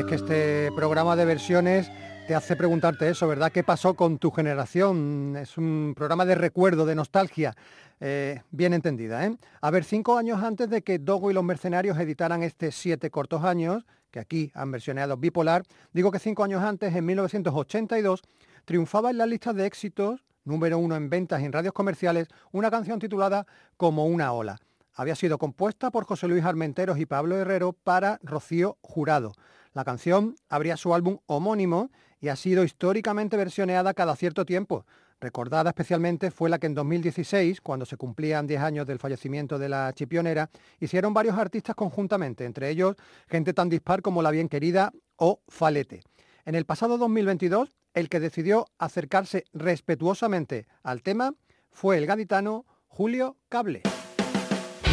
Que 0.04 0.16
este 0.16 0.72
programa 0.76 1.16
de 1.16 1.24
versiones 1.24 1.90
te 2.28 2.36
hace 2.36 2.58
preguntarte 2.58 3.10
eso, 3.10 3.30
¿verdad? 3.30 3.50
¿Qué 3.50 3.64
pasó 3.64 3.94
con 3.94 4.18
tu 4.18 4.30
generación? 4.30 5.38
Es 5.38 5.58
un 5.58 5.94
programa 5.96 6.26
de 6.26 6.36
recuerdo, 6.36 6.86
de 6.86 6.96
nostalgia, 6.96 7.56
eh, 8.02 8.42
bien 8.52 8.74
entendida. 8.74 9.26
¿eh? 9.26 9.38
A 9.62 9.72
ver, 9.72 9.86
cinco 9.86 10.18
años 10.18 10.44
antes 10.44 10.70
de 10.70 10.82
que 10.82 11.00
Dogo 11.00 11.32
y 11.32 11.34
los 11.34 11.46
Mercenarios 11.46 11.98
editaran 11.98 12.44
este 12.44 12.74
Siete 12.74 13.10
Cortos 13.10 13.46
Años, 13.46 13.86
que 14.12 14.20
aquí 14.20 14.52
han 14.54 14.70
versionado 14.70 15.16
Bipolar, 15.16 15.64
digo 15.94 16.12
que 16.12 16.20
cinco 16.20 16.44
años 16.44 16.62
antes, 16.62 16.94
en 16.94 17.06
1982, 17.06 18.22
triunfaba 18.66 19.12
en 19.12 19.18
las 19.18 19.30
listas 19.30 19.56
de 19.56 19.66
éxitos, 19.66 20.26
número 20.44 20.78
uno 20.78 20.98
en 20.98 21.10
ventas 21.10 21.42
y 21.42 21.46
en 21.46 21.54
radios 21.54 21.74
comerciales, 21.74 22.28
una 22.52 22.70
canción 22.70 23.00
titulada 23.00 23.48
Como 23.78 24.08
una 24.08 24.34
ola. 24.34 24.60
Había 24.94 25.16
sido 25.16 25.38
compuesta 25.38 25.90
por 25.90 26.04
José 26.04 26.28
Luis 26.28 26.44
Armenteros 26.44 27.00
y 27.00 27.06
Pablo 27.06 27.38
Herrero 27.38 27.72
para 27.72 28.20
Rocío 28.24 28.78
Jurado. 28.82 29.34
La 29.76 29.84
canción 29.84 30.38
abría 30.48 30.78
su 30.78 30.96
álbum 30.96 31.18
homónimo 31.26 31.92
y 32.22 32.30
ha 32.30 32.38
sido 32.38 32.64
históricamente 32.64 33.36
versioneada 33.36 33.94
cada 33.94 34.16
cierto 34.16 34.46
tiempo. 34.46 34.86
Recordada 35.20 35.72
especialmente 35.72 36.32
fue 36.32 36.50
la 36.50 36.60
que 36.60 36.68
en 36.68 36.76
2016, 36.76 37.60
cuando 37.60 37.86
se 37.86 37.98
cumplían 37.98 38.48
10 38.48 38.62
años 38.62 38.88
del 38.88 39.00
fallecimiento 39.00 39.60
de 39.60 39.68
la 39.68 39.92
chipionera, 39.94 40.50
hicieron 40.80 41.14
varios 41.14 41.38
artistas 41.38 41.76
conjuntamente, 41.76 42.46
entre 42.46 42.70
ellos 42.70 42.96
gente 43.28 43.54
tan 43.54 43.68
dispar 43.68 44.02
como 44.02 44.22
La 44.22 44.32
Bien 44.32 44.48
Querida 44.48 44.94
o 45.18 45.42
Falete. 45.50 46.04
En 46.46 46.56
el 46.56 46.64
pasado 46.64 46.98
2022, 46.98 47.76
el 47.94 48.08
que 48.08 48.22
decidió 48.22 48.68
acercarse 48.78 49.44
respetuosamente 49.52 50.68
al 50.84 51.02
tema 51.02 51.34
fue 51.70 51.98
el 51.98 52.06
gaditano 52.06 52.66
Julio 52.88 53.36
Cable. 53.50 53.82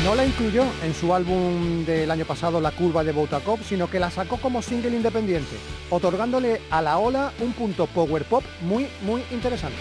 No 0.05 0.17
la 0.17 0.27
incluyó 0.27 0.65
en 0.83 0.95
su 0.95 1.15
álbum 1.15 1.85
del 1.85 2.11
año 2.11 2.25
pasado 2.25 2.61
La 2.61 2.73
curva 2.73 3.05
de 3.05 3.12
Boutacop, 3.12 3.61
sino 3.62 3.88
que 3.88 4.01
la 4.01 4.11
sacó 4.11 4.37
como 4.37 4.61
single 4.61 4.97
independiente, 4.97 5.57
otorgándole 5.91 6.61
a 6.71 6.83
la 6.83 6.99
ola 6.99 7.33
un 7.38 7.53
punto 7.53 7.87
power 7.87 8.25
pop 8.25 8.43
muy, 8.62 8.88
muy 9.03 9.23
interesante. 9.31 9.79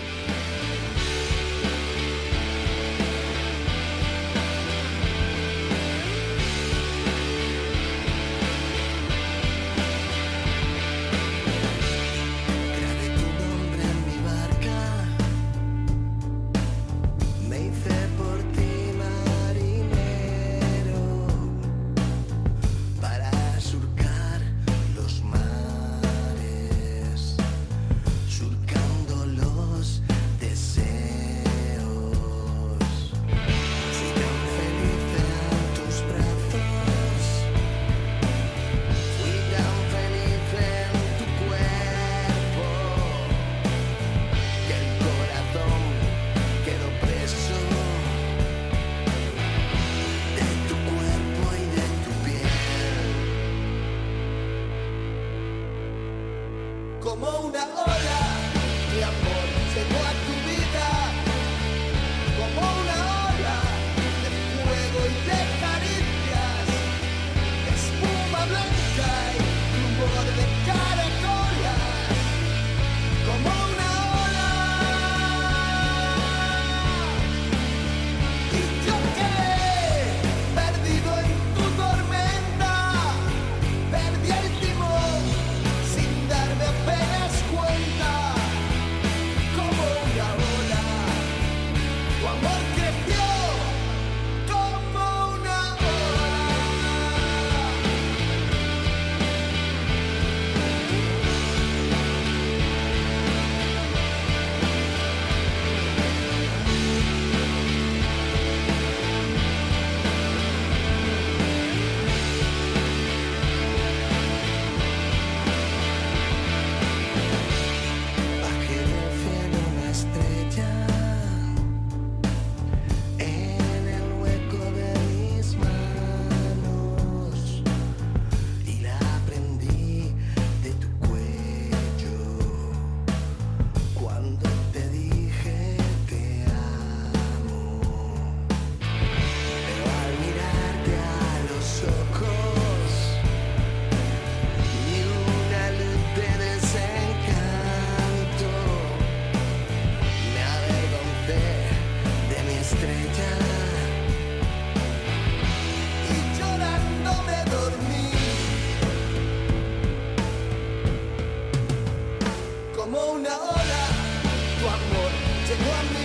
one 165.72 166.01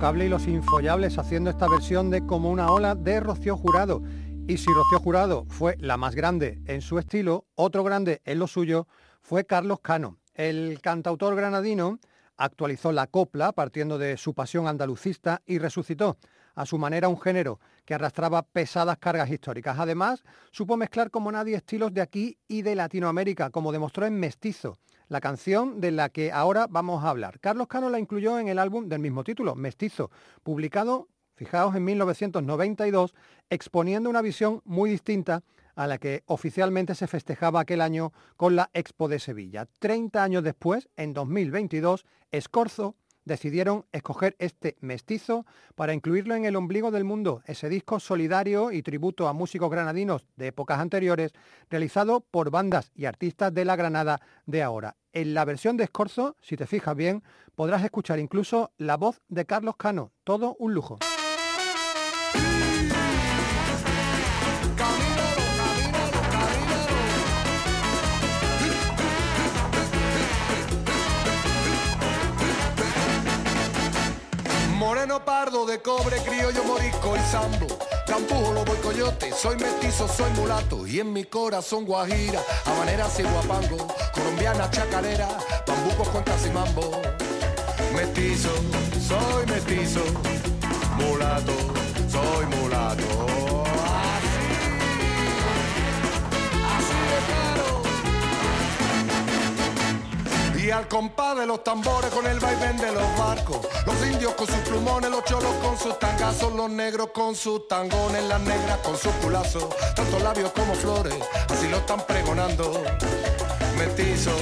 Emilio 0.00 0.12
Cable 0.12 0.24
y 0.24 0.28
los 0.30 0.48
Infollables 0.48 1.18
haciendo 1.18 1.50
esta 1.50 1.68
versión 1.68 2.08
de 2.08 2.24
Como 2.24 2.50
una 2.50 2.70
ola 2.70 2.94
de 2.94 3.20
Rocío 3.20 3.56
Jurado. 3.58 4.02
Y 4.48 4.56
si 4.56 4.72
Rocío 4.72 4.98
Jurado 4.98 5.44
fue 5.48 5.76
la 5.78 5.98
más 5.98 6.14
grande 6.14 6.58
en 6.64 6.80
su 6.80 6.98
estilo, 6.98 7.44
otro 7.54 7.84
grande 7.84 8.22
en 8.24 8.38
lo 8.38 8.46
suyo 8.46 8.88
fue 9.20 9.44
Carlos 9.44 9.80
Cano. 9.80 10.16
El 10.34 10.80
cantautor 10.80 11.36
granadino 11.36 11.98
actualizó 12.38 12.92
la 12.92 13.08
copla 13.08 13.52
partiendo 13.52 13.98
de 13.98 14.16
su 14.16 14.32
pasión 14.32 14.68
andalucista 14.68 15.42
y 15.44 15.58
resucitó 15.58 16.16
a 16.54 16.66
su 16.66 16.78
manera 16.78 17.08
un 17.08 17.20
género 17.20 17.60
que 17.84 17.94
arrastraba 17.94 18.42
pesadas 18.42 18.98
cargas 18.98 19.30
históricas. 19.30 19.78
Además, 19.78 20.22
supo 20.50 20.76
mezclar 20.76 21.10
como 21.10 21.32
nadie 21.32 21.56
estilos 21.56 21.92
de 21.92 22.00
aquí 22.00 22.38
y 22.48 22.62
de 22.62 22.74
Latinoamérica, 22.74 23.50
como 23.50 23.72
demostró 23.72 24.06
en 24.06 24.18
Mestizo, 24.18 24.78
la 25.08 25.20
canción 25.20 25.80
de 25.80 25.90
la 25.90 26.08
que 26.08 26.30
ahora 26.32 26.66
vamos 26.70 27.04
a 27.04 27.10
hablar. 27.10 27.40
Carlos 27.40 27.66
Cano 27.66 27.90
la 27.90 27.98
incluyó 27.98 28.38
en 28.38 28.48
el 28.48 28.58
álbum 28.58 28.88
del 28.88 29.00
mismo 29.00 29.24
título, 29.24 29.54
Mestizo, 29.56 30.10
publicado, 30.42 31.08
fijaos, 31.34 31.74
en 31.74 31.84
1992, 31.84 33.14
exponiendo 33.48 34.08
una 34.08 34.22
visión 34.22 34.62
muy 34.64 34.90
distinta 34.90 35.42
a 35.74 35.86
la 35.86 35.98
que 35.98 36.22
oficialmente 36.26 36.94
se 36.94 37.06
festejaba 37.06 37.60
aquel 37.60 37.80
año 37.80 38.12
con 38.36 38.54
la 38.54 38.70
Expo 38.74 39.08
de 39.08 39.18
Sevilla. 39.18 39.66
Treinta 39.78 40.22
años 40.22 40.44
después, 40.44 40.88
en 40.96 41.14
2022, 41.14 42.04
Escorzo 42.30 42.96
decidieron 43.30 43.86
escoger 43.92 44.34
este 44.40 44.76
mestizo 44.80 45.46
para 45.76 45.94
incluirlo 45.94 46.34
en 46.34 46.44
el 46.44 46.56
ombligo 46.56 46.90
del 46.90 47.04
mundo, 47.04 47.42
ese 47.46 47.68
disco 47.68 48.00
solidario 48.00 48.72
y 48.72 48.82
tributo 48.82 49.28
a 49.28 49.32
músicos 49.32 49.70
granadinos 49.70 50.26
de 50.36 50.48
épocas 50.48 50.80
anteriores, 50.80 51.32
realizado 51.70 52.20
por 52.20 52.50
bandas 52.50 52.90
y 52.94 53.04
artistas 53.04 53.54
de 53.54 53.64
la 53.64 53.76
Granada 53.76 54.20
de 54.46 54.64
ahora. 54.64 54.96
En 55.12 55.32
la 55.32 55.44
versión 55.44 55.76
de 55.76 55.84
Escorzo, 55.84 56.36
si 56.40 56.56
te 56.56 56.66
fijas 56.66 56.96
bien, 56.96 57.22
podrás 57.54 57.84
escuchar 57.84 58.18
incluso 58.18 58.72
la 58.78 58.96
voz 58.96 59.20
de 59.28 59.46
Carlos 59.46 59.76
Cano, 59.76 60.10
todo 60.24 60.56
un 60.58 60.74
lujo. 60.74 60.98
Moreno 74.80 75.22
pardo 75.22 75.66
de 75.66 75.82
cobre, 75.82 76.16
criollo 76.22 76.64
morisco 76.64 77.14
y 77.14 77.20
sambo. 77.30 77.66
Campujo, 78.06 78.50
lobo 78.54 78.74
y 78.74 78.78
coyote, 78.78 79.30
soy 79.30 79.56
mestizo, 79.56 80.08
soy 80.08 80.30
mulato 80.30 80.86
y 80.86 81.00
en 81.00 81.12
mi 81.12 81.24
corazón 81.24 81.84
guajira, 81.84 82.40
habanera 82.64 83.06
guapango, 83.06 83.86
colombiana 84.14 84.70
chacarera, 84.70 85.28
bambucos, 85.66 86.08
cuencas 86.08 86.46
y 86.46 86.50
mambo. 86.50 86.92
Mestizo, 87.94 88.48
soy 89.06 89.44
mestizo, 89.48 90.00
mulato, 90.96 91.52
soy 92.10 92.46
mulato. 92.46 93.60
Y 100.62 100.70
al 100.70 100.86
compás 100.88 101.38
de 101.38 101.46
los 101.46 101.64
tambores 101.64 102.10
con 102.10 102.26
el 102.26 102.38
vaivén 102.38 102.76
de 102.76 102.92
los 102.92 103.18
barcos. 103.18 103.66
Los 103.86 104.06
indios 104.06 104.34
con 104.34 104.46
sus 104.46 104.56
plumones, 104.56 105.10
los 105.10 105.24
cholos 105.24 105.54
con 105.62 105.78
sus 105.78 105.98
tangazos, 105.98 106.52
los 106.52 106.68
negros 106.68 107.10
con 107.14 107.34
sus 107.34 107.66
tangones, 107.66 108.22
las 108.24 108.40
negras 108.42 108.76
con 108.78 108.94
sus 108.96 109.12
culazos. 109.22 109.64
Tanto 109.96 110.18
labios 110.18 110.52
como 110.52 110.74
flores, 110.74 111.14
así 111.48 111.66
lo 111.68 111.78
están 111.78 112.04
pregonando. 112.06 112.82
Mestizo, 113.78 114.32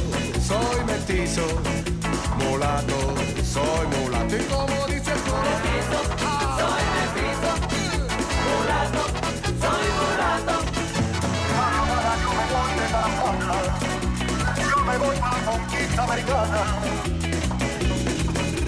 soy 0.45 0.85
mestizo, 0.87 1.47
mulato, 2.39 3.15
soy 3.45 3.87
mulato. 4.01 4.68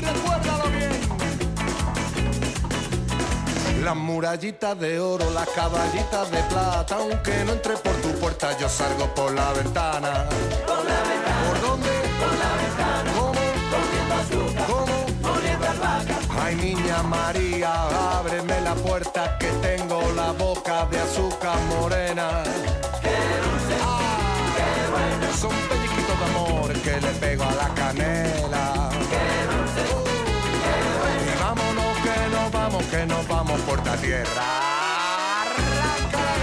Recuérdalo 0.01 0.65
bien. 0.71 0.93
Las 3.85 3.97
murallitas 3.97 4.79
de 4.79 5.01
oro, 5.01 5.31
las 5.31 5.49
caballitas 5.49 6.31
de 6.31 6.43
plata, 6.45 6.97
aunque 6.97 7.45
no 7.45 7.53
entre 7.53 7.77
por 7.77 7.95
tu 7.97 8.09
puerta, 8.19 8.57
yo 8.59 8.69
salgo 8.69 9.07
por 9.15 9.33
la 9.33 9.53
ventana. 9.53 10.27
Por 10.67 10.85
la 10.85 11.03
ventana. 11.03 11.49
¿Por 11.49 11.61
dónde? 11.61 11.89
Por 12.21 12.33
la 12.39 12.51
ventana. 12.63 13.13
¿Cómo? 13.19 13.41
Azúcar. 14.21 14.67
¿Cómo? 14.67 15.01
Ay, 16.43 16.55
niña 16.57 17.03
María, 17.03 17.73
ábreme 18.19 18.61
la 18.63 18.75
puerta 18.75 19.39
que 19.39 19.47
tengo 19.63 20.01
la 20.17 20.33
boca 20.33 20.87
de 20.87 20.99
azúcar 20.99 21.57
morena. 21.69 22.43
Qué 23.03 23.17
dulce. 23.45 23.77
qué 24.57 24.71
bueno. 24.91 25.27
Son 25.39 25.80
que 26.83 27.01
le 27.01 27.13
pego 27.21 27.45
a 27.45 27.53
la 27.53 27.69
canela. 27.75 28.91
Y 31.27 31.43
vámonos 31.43 31.99
que 31.99 32.29
nos 32.35 32.53
vamos, 32.53 32.85
que 32.85 33.07
nos 33.07 33.29
vamos 33.29 33.61
por 33.63 33.85
la 33.85 33.97
tierra. 33.97 34.43
Arráncala 35.43 36.41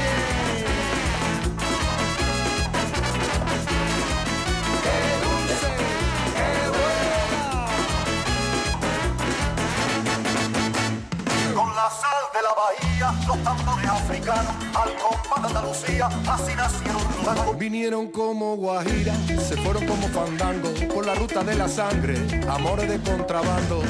bahía, 12.97 13.13
los 13.27 13.43
tambores 13.43 13.89
africanos, 13.89 14.53
al 14.73 14.95
compás 14.95 15.41
de 15.41 15.47
Andalucía, 15.47 16.07
así 16.27 16.55
nacieron 16.55 17.01
los 17.25 17.57
Vinieron 17.57 18.07
como 18.07 18.55
guajira, 18.55 19.13
se 19.27 19.57
fueron 19.57 19.86
como 19.86 20.07
fandango, 20.10 20.69
por 20.93 21.05
la 21.05 21.15
ruta 21.15 21.43
de 21.43 21.55
la 21.55 21.67
sangre, 21.67 22.15
amores 22.49 22.89
de 22.89 22.99
contrabando. 22.99 23.81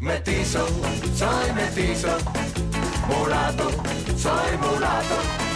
Mestizo, 0.00 0.66
soy 1.14 1.52
mestizo, 1.54 2.08
mulato, 3.08 3.70
soy 4.16 4.56
mulato. 4.58 5.47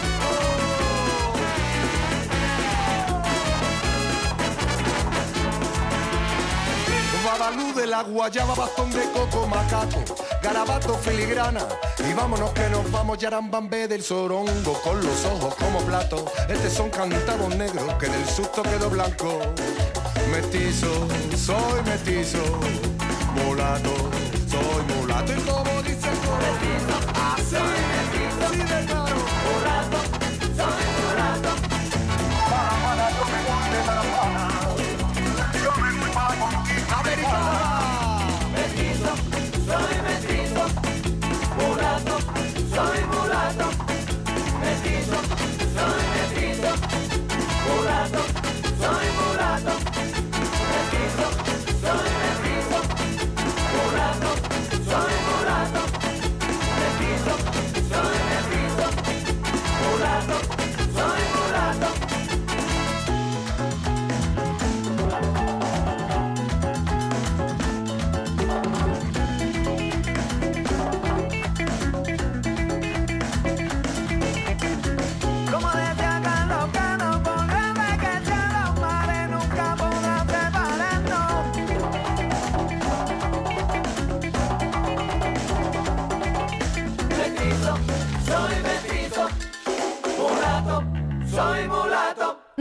Babalú 7.43 7.75
de 7.75 7.89
la 7.89 8.05
guayaba, 8.05 8.55
bastón 8.55 8.89
de 8.93 9.03
coco, 9.11 9.49
macaco, 9.49 10.05
garabato, 10.41 10.95
filigrana. 10.99 11.67
Y 12.09 12.13
vámonos 12.13 12.53
que 12.53 12.69
nos 12.69 12.89
vamos, 12.93 13.19
yarambambé 13.19 13.89
del 13.89 14.01
sorongo, 14.01 14.81
con 14.85 15.05
los 15.05 15.25
ojos 15.25 15.53
como 15.57 15.81
plato. 15.81 16.25
Este 16.49 16.71
son 16.71 16.89
cantamos 16.91 17.57
negros, 17.57 17.95
que 17.95 18.07
del 18.07 18.25
susto 18.29 18.63
quedó 18.63 18.89
blanco. 18.91 19.41
Mestizo, 20.31 21.09
soy 21.37 21.83
mestizo, 21.85 22.39
mulato, 23.35 23.93
soy 24.49 24.95
mulato. 24.95 25.33
Y 25.33 25.41
como 25.41 25.83
dice 25.83 26.11
el 26.11 26.19
coro, 26.19 26.47
así, 27.35 27.57
así 28.47 28.57
de 28.57 28.87
claro. 28.87 29.17
Mulato, 29.51 30.22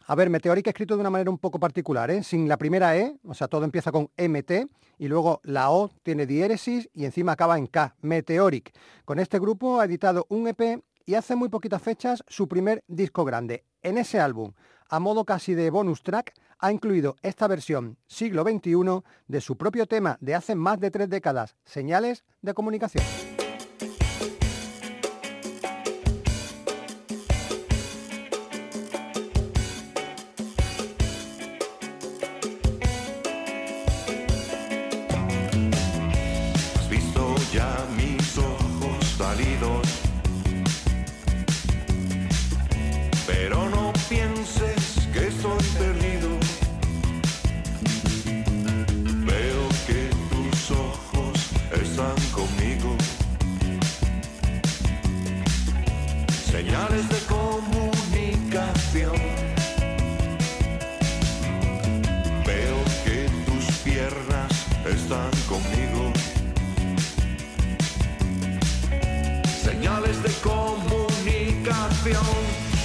A 0.08 0.16
ver, 0.16 0.30
Meteoric 0.30 0.68
escrito 0.68 0.96
de 0.96 1.02
una 1.02 1.12
manera 1.12 1.30
un 1.30 1.38
poco 1.38 1.60
particular, 1.60 2.10
¿eh? 2.10 2.24
sin 2.24 2.50
la 2.50 2.58
primera 2.58 2.98
E, 2.98 3.16
o 3.24 3.34
sea, 3.36 3.48
todo 3.48 3.64
empieza 3.64 3.92
con 3.92 4.10
MT, 4.18 4.68
y 4.98 5.08
luego 5.08 5.40
la 5.44 5.70
O 5.70 5.92
tiene 6.04 6.26
diéresis 6.26 6.90
y 6.94 7.06
encima 7.06 7.34
acaba 7.34 7.58
en 7.58 7.68
K, 7.68 7.96
Meteoric. 8.02 8.74
Con 9.06 9.20
este 9.20 9.40
grupo 9.40 9.80
ha 9.80 9.86
editado 9.86 10.26
un 10.30 10.48
EP 10.48 10.84
y 11.06 11.16
hace 11.16 11.36
muy 11.36 11.50
poquitas 11.50 11.82
fechas 11.82 12.24
su 12.28 12.48
primer 12.48 12.84
disco 12.88 13.24
grande. 13.24 13.64
En 13.82 13.98
ese 13.98 14.20
álbum, 14.20 14.54
a 14.90 15.00
modo 15.00 15.26
casi 15.26 15.54
de 15.54 15.70
bonus 15.70 16.04
track, 16.04 16.34
ha 16.60 16.72
incluido 16.72 17.16
esta 17.22 17.48
versión 17.48 17.98
siglo 18.08 18.44
XXI 18.44 19.04
de 19.28 19.42
su 19.42 19.58
propio 19.58 19.86
tema 19.86 20.18
de 20.20 20.36
hace 20.36 20.56
más 20.56 20.80
de 20.80 20.92
tres 20.92 21.10
décadas, 21.10 21.56
Señales 21.64 22.26
de 22.42 22.54
Comunicación. 22.54 23.06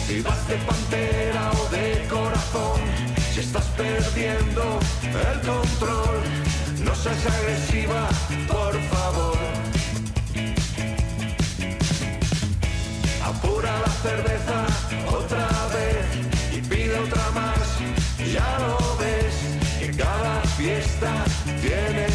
Si 0.06 0.20
vas 0.20 0.46
de 0.48 0.56
pantera 0.56 1.50
o 1.52 1.68
de 1.70 2.06
corazón, 2.08 2.80
si 3.32 3.40
estás 3.40 3.64
perdiendo 3.76 4.78
el 5.32 5.40
control, 5.40 6.20
no 6.84 6.94
seas 6.94 7.26
agresiva, 7.26 8.08
por 8.46 8.74
favor. 8.92 9.38
Apura 13.24 13.72
la 13.80 13.92
cerveza 14.06 14.66
otra 15.08 15.48
vez 15.74 16.04
y 16.52 16.60
pide 16.60 16.98
otra 16.98 17.30
más. 17.30 17.66
Ya 18.30 18.58
lo 18.58 18.96
ves, 18.98 19.34
que 19.80 19.90
cada 19.96 20.42
fiesta 20.58 21.24
tiene 21.62 22.13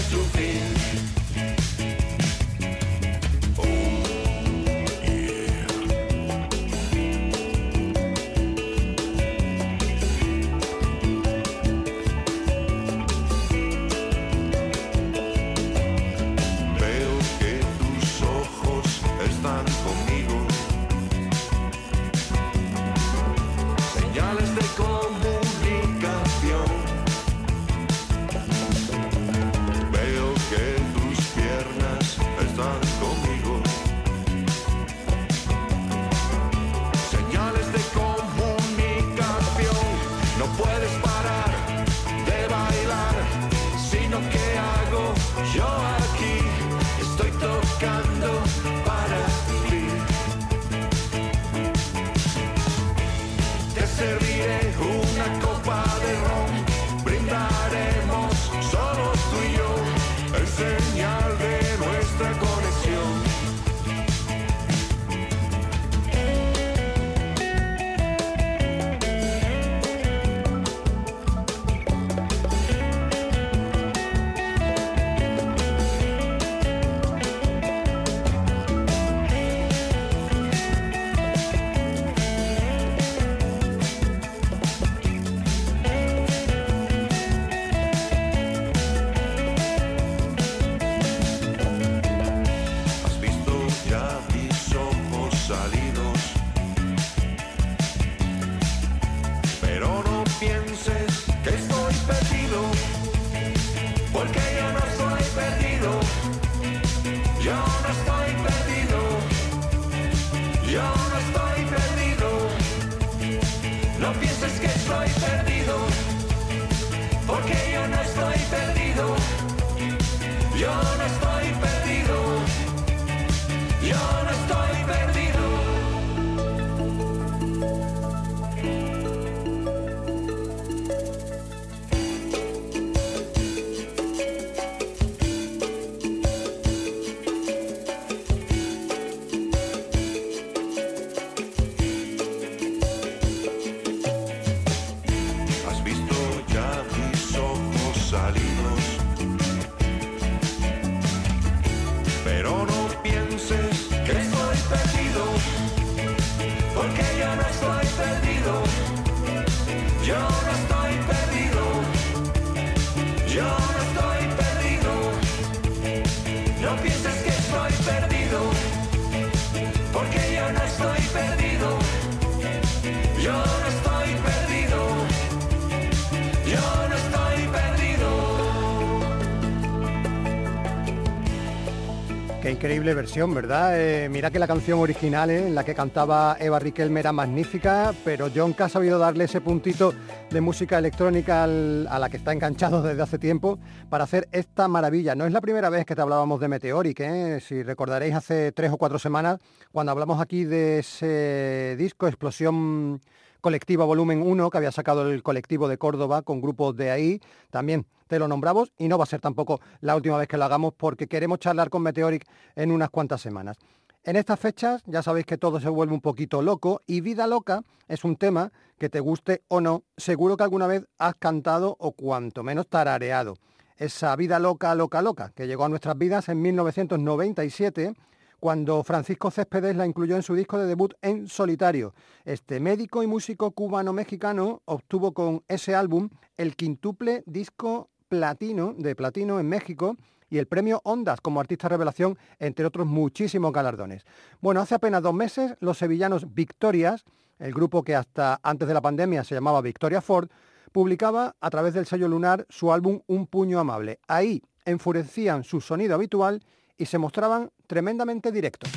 Versión, 182.93 183.33
¿verdad? 183.33 183.79
Eh, 183.79 184.09
mira 184.09 184.31
que 184.31 184.39
la 184.39 184.47
canción 184.47 184.79
original 184.79 185.29
eh, 185.29 185.47
en 185.47 185.55
la 185.55 185.63
que 185.63 185.75
cantaba 185.75 186.37
Eva 186.39 186.59
Riquelme 186.59 186.99
era 186.99 187.11
magnífica, 187.11 187.93
pero 188.03 188.29
John 188.33 188.55
ha 188.57 188.69
sabido 188.69 188.97
darle 188.97 189.25
ese 189.25 189.41
puntito 189.41 189.93
de 190.29 190.41
música 190.41 190.77
electrónica 190.77 191.43
a 191.43 191.47
la 191.47 192.09
que 192.09 192.17
está 192.17 192.33
enganchado 192.33 192.81
desde 192.83 193.01
hace 193.01 193.19
tiempo 193.19 193.59
para 193.89 194.03
hacer 194.03 194.27
esta 194.31 194.67
maravilla. 194.67 195.15
No 195.15 195.25
es 195.25 195.31
la 195.31 195.41
primera 195.41 195.69
vez 195.69 195.85
que 195.85 195.95
te 195.95 196.01
hablábamos 196.01 196.39
de 196.39 196.47
Meteoric, 196.47 196.99
¿eh? 197.01 197.39
si 197.41 197.63
recordaréis 197.63 198.15
hace 198.15 198.51
tres 198.51 198.71
o 198.71 198.77
cuatro 198.77 198.99
semanas, 198.99 199.39
cuando 199.71 199.91
hablamos 199.91 200.21
aquí 200.21 200.43
de 200.45 200.79
ese 200.79 201.75
disco 201.77 202.07
Explosión 202.07 203.01
Colectiva 203.41 203.85
Volumen 203.85 204.21
1 204.21 204.49
que 204.49 204.57
había 204.57 204.71
sacado 204.71 205.09
el 205.09 205.23
colectivo 205.23 205.67
de 205.67 205.77
Córdoba 205.77 206.21
con 206.21 206.41
grupos 206.41 206.75
de 206.75 206.91
ahí, 206.91 207.21
también 207.51 207.85
te 208.07 208.19
lo 208.19 208.27
nombramos 208.27 208.73
y 208.77 208.87
no 208.87 208.97
va 208.97 209.03
a 209.03 209.07
ser 209.07 209.21
tampoco 209.21 209.61
la 209.81 209.95
última 209.95 210.17
vez 210.17 210.27
que 210.27 210.37
lo 210.37 210.45
hagamos 210.45 210.73
porque 210.75 211.07
queremos 211.07 211.39
charlar 211.39 211.69
con 211.69 211.81
Meteoric 211.83 212.25
en 212.55 212.71
unas 212.71 212.89
cuantas 212.89 213.21
semanas. 213.21 213.57
En 214.03 214.15
estas 214.15 214.39
fechas 214.39 214.81
ya 214.85 215.03
sabéis 215.03 215.25
que 215.25 215.37
todo 215.37 215.59
se 215.59 215.69
vuelve 215.69 215.93
un 215.93 216.01
poquito 216.01 216.41
loco 216.41 216.81
y 216.87 217.01
Vida 217.01 217.27
Loca 217.27 217.61
es 217.87 218.03
un 218.03 218.15
tema 218.15 218.51
que 218.77 218.89
te 218.89 218.99
guste 218.99 219.43
o 219.47 219.61
no, 219.61 219.83
seguro 219.97 220.37
que 220.37 220.43
alguna 220.43 220.67
vez 220.67 220.85
has 220.97 221.15
cantado 221.15 221.75
o 221.79 221.91
cuanto 221.91 222.43
menos 222.43 222.67
tarareado. 222.67 223.35
Esa 223.77 224.15
vida 224.15 224.39
loca, 224.39 224.73
loca, 224.75 225.01
loca, 225.01 225.31
que 225.35 225.47
llegó 225.47 225.65
a 225.65 225.69
nuestras 225.69 225.97
vidas 225.97 226.27
en 226.29 226.41
1997 226.41 227.93
cuando 228.39 228.83
Francisco 228.83 229.31
Céspedes 229.31 229.75
la 229.75 229.85
incluyó 229.85 230.15
en 230.15 230.23
su 230.23 230.33
disco 230.33 230.57
de 230.57 230.65
debut 230.65 230.93
en 231.01 231.27
solitario. 231.27 231.93
Este 232.25 232.59
médico 232.59 233.03
y 233.03 233.07
músico 233.07 233.51
cubano-mexicano 233.51 234.61
obtuvo 234.65 235.13
con 235.13 235.43
ese 235.47 235.75
álbum 235.75 236.09
el 236.37 236.55
quintuple 236.55 237.23
disco 237.25 237.89
platino 238.07 238.73
de 238.77 238.95
platino 238.95 239.39
en 239.39 239.47
México 239.47 239.97
y 240.29 240.37
el 240.37 240.47
premio 240.47 240.81
Ondas 240.83 241.21
como 241.21 241.39
artista 241.39 241.67
revelación, 241.69 242.17
entre 242.39 242.65
otros 242.65 242.87
muchísimos 242.87 243.51
galardones. 243.51 244.05
Bueno, 244.41 244.61
hace 244.61 244.75
apenas 244.75 245.01
dos 245.01 245.13
meses 245.13 245.55
los 245.59 245.77
sevillanos 245.77 246.33
Victorias, 246.33 247.03
el 247.39 247.53
grupo 247.53 247.83
que 247.83 247.95
hasta 247.95 248.39
antes 248.43 248.67
de 248.67 248.73
la 248.73 248.81
pandemia 248.81 249.23
se 249.23 249.35
llamaba 249.35 249.61
Victoria 249.61 250.01
Ford, 250.01 250.29
publicaba 250.71 251.35
a 251.41 251.49
través 251.49 251.73
del 251.73 251.87
sello 251.87 252.07
lunar 252.07 252.45
su 252.49 252.71
álbum 252.71 253.01
Un 253.07 253.25
puño 253.25 253.59
amable. 253.59 253.99
Ahí 254.07 254.43
enfurecían 254.65 255.43
su 255.43 255.61
sonido 255.61 255.95
habitual 255.95 256.43
y 256.77 256.85
se 256.85 256.99
mostraban 256.99 257.51
tremendamente 257.69 258.31
directos. 258.31 258.71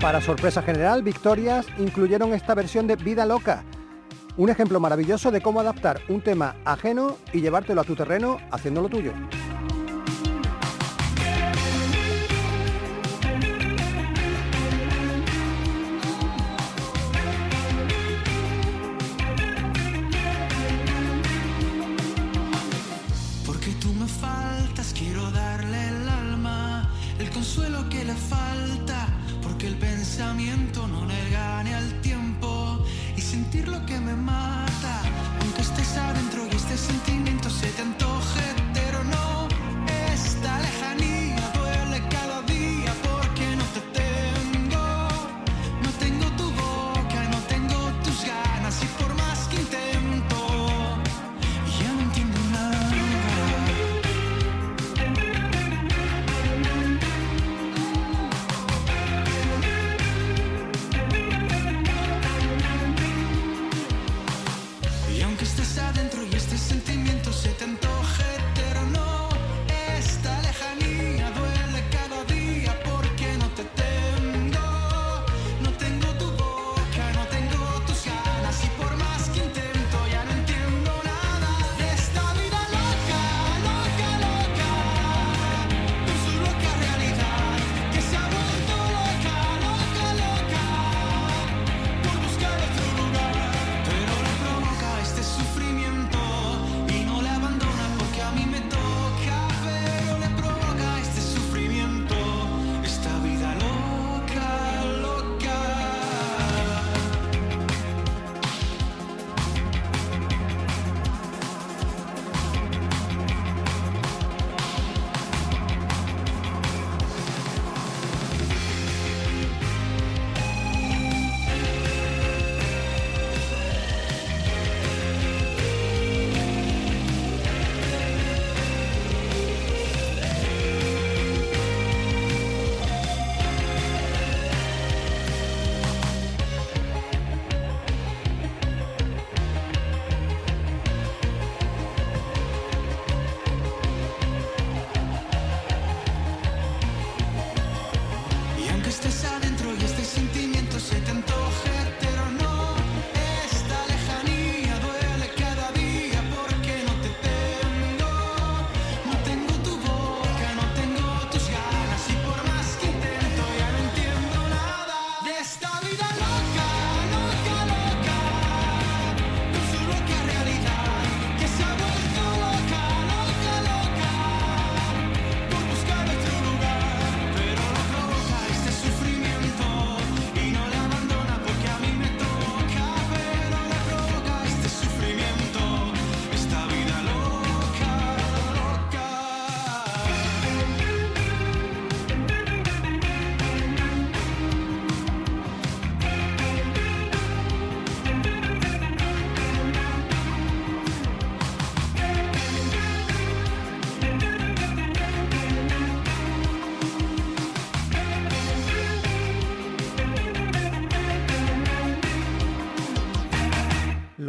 Para 0.00 0.22
sorpresa 0.22 0.62
general, 0.62 1.02
Victorias 1.02 1.66
incluyeron 1.78 2.32
esta 2.32 2.54
versión 2.54 2.86
de 2.86 2.96
Vida 2.96 3.26
Loca, 3.26 3.64
un 4.38 4.48
ejemplo 4.48 4.80
maravilloso 4.80 5.30
de 5.30 5.42
cómo 5.42 5.60
adaptar 5.60 6.00
un 6.08 6.22
tema 6.22 6.56
ajeno 6.64 7.18
y 7.34 7.42
llevártelo 7.42 7.82
a 7.82 7.84
tu 7.84 7.94
terreno 7.94 8.38
haciéndolo 8.50 8.88
tuyo. 8.88 9.12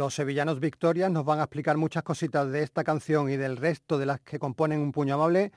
Los 0.08 0.14
sevillanos 0.14 0.58
Victorias 0.58 1.10
nos 1.10 1.26
van 1.26 1.38
a 1.38 1.42
explicar 1.42 1.76
muchas 1.76 2.02
cositas 2.02 2.50
de 2.50 2.62
esta 2.62 2.82
canción 2.82 3.28
y 3.28 3.36
del 3.36 3.58
resto 3.58 3.98
de 3.98 4.06
las 4.06 4.20
que 4.20 4.38
componen 4.38 4.80
Un 4.80 4.90
Puño 4.90 5.16
Amable 5.16 5.52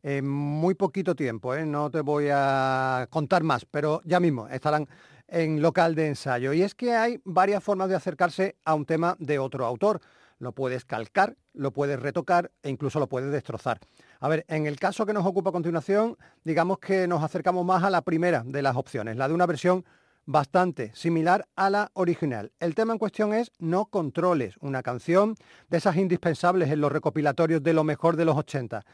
en 0.00 0.28
muy 0.28 0.74
poquito 0.74 1.16
tiempo, 1.16 1.56
¿eh? 1.56 1.66
no 1.66 1.90
te 1.90 2.02
voy 2.02 2.28
a 2.30 3.08
contar 3.10 3.42
más, 3.42 3.64
pero 3.64 4.02
ya 4.04 4.20
mismo 4.20 4.46
estarán 4.46 4.88
en 5.26 5.60
local 5.60 5.96
de 5.96 6.06
ensayo. 6.06 6.52
Y 6.52 6.62
es 6.62 6.76
que 6.76 6.94
hay 6.94 7.20
varias 7.24 7.64
formas 7.64 7.88
de 7.88 7.96
acercarse 7.96 8.54
a 8.64 8.74
un 8.76 8.86
tema 8.86 9.16
de 9.18 9.40
otro 9.40 9.66
autor. 9.66 10.00
Lo 10.38 10.52
puedes 10.52 10.84
calcar, 10.84 11.36
lo 11.52 11.72
puedes 11.72 11.98
retocar 11.98 12.52
e 12.62 12.70
incluso 12.70 13.00
lo 13.00 13.08
puedes 13.08 13.32
destrozar. 13.32 13.80
A 14.20 14.28
ver, 14.28 14.44
en 14.46 14.68
el 14.68 14.78
caso 14.78 15.04
que 15.04 15.14
nos 15.14 15.26
ocupa 15.26 15.50
a 15.50 15.52
continuación, 15.52 16.16
digamos 16.44 16.78
que 16.78 17.08
nos 17.08 17.24
acercamos 17.24 17.66
más 17.66 17.82
a 17.82 17.90
la 17.90 18.02
primera 18.02 18.44
de 18.46 18.62
las 18.62 18.76
opciones, 18.76 19.16
la 19.16 19.26
de 19.26 19.34
una 19.34 19.46
versión 19.46 19.84
bastante 20.26 20.90
similar 20.94 21.48
a 21.56 21.70
la 21.70 21.90
original. 21.94 22.52
El 22.60 22.74
tema 22.74 22.92
en 22.92 22.98
cuestión 22.98 23.32
es 23.32 23.52
No 23.58 23.86
Controles, 23.86 24.56
una 24.60 24.82
canción 24.82 25.36
de 25.70 25.78
esas 25.78 25.96
indispensables 25.96 26.70
en 26.70 26.80
los 26.80 26.92
recopilatorios 26.92 27.62
de 27.62 27.72
lo 27.72 27.84
mejor 27.84 28.16
de 28.16 28.24
los 28.24 28.36
80. 28.36 28.84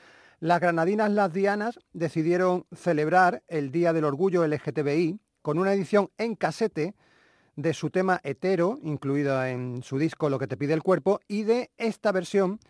Las 0.40 0.60
granadinas 0.60 1.10
Las 1.10 1.32
Dianas 1.32 1.80
decidieron 1.92 2.66
celebrar 2.74 3.42
el 3.48 3.72
Día 3.72 3.92
del 3.92 4.04
Orgullo 4.04 4.46
LGTBI 4.46 5.18
con 5.40 5.58
una 5.58 5.72
edición 5.72 6.10
en 6.18 6.36
casete 6.36 6.94
de 7.56 7.74
su 7.74 7.90
tema 7.90 8.20
hetero, 8.22 8.78
incluido 8.82 9.44
en 9.44 9.82
su 9.82 9.98
disco 9.98 10.28
Lo 10.28 10.38
que 10.38 10.46
te 10.46 10.56
pide 10.56 10.74
el 10.74 10.82
cuerpo, 10.82 11.20
y 11.28 11.44
de 11.44 11.70
esta 11.76 12.12
versión 12.12 12.60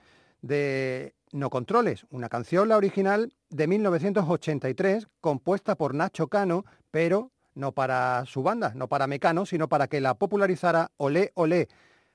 de 0.40 1.14
No 1.32 1.50
Controles, 1.50 2.06
una 2.10 2.28
canción, 2.28 2.68
la 2.68 2.76
original, 2.76 3.32
de 3.50 3.66
1983, 3.66 5.08
compuesta 5.20 5.74
por 5.74 5.94
Nacho 5.94 6.28
Cano, 6.28 6.64
pero 6.90 7.32
no 7.55 7.72
para 7.72 8.24
su 8.26 8.42
banda, 8.42 8.72
no 8.74 8.88
para 8.88 9.07
Mecano, 9.07 9.46
sino 9.46 9.68
para 9.68 9.88
que 9.88 10.00
la 10.00 10.14
popularizara 10.14 10.90
Olé 10.96 11.32
Olé, 11.34 11.68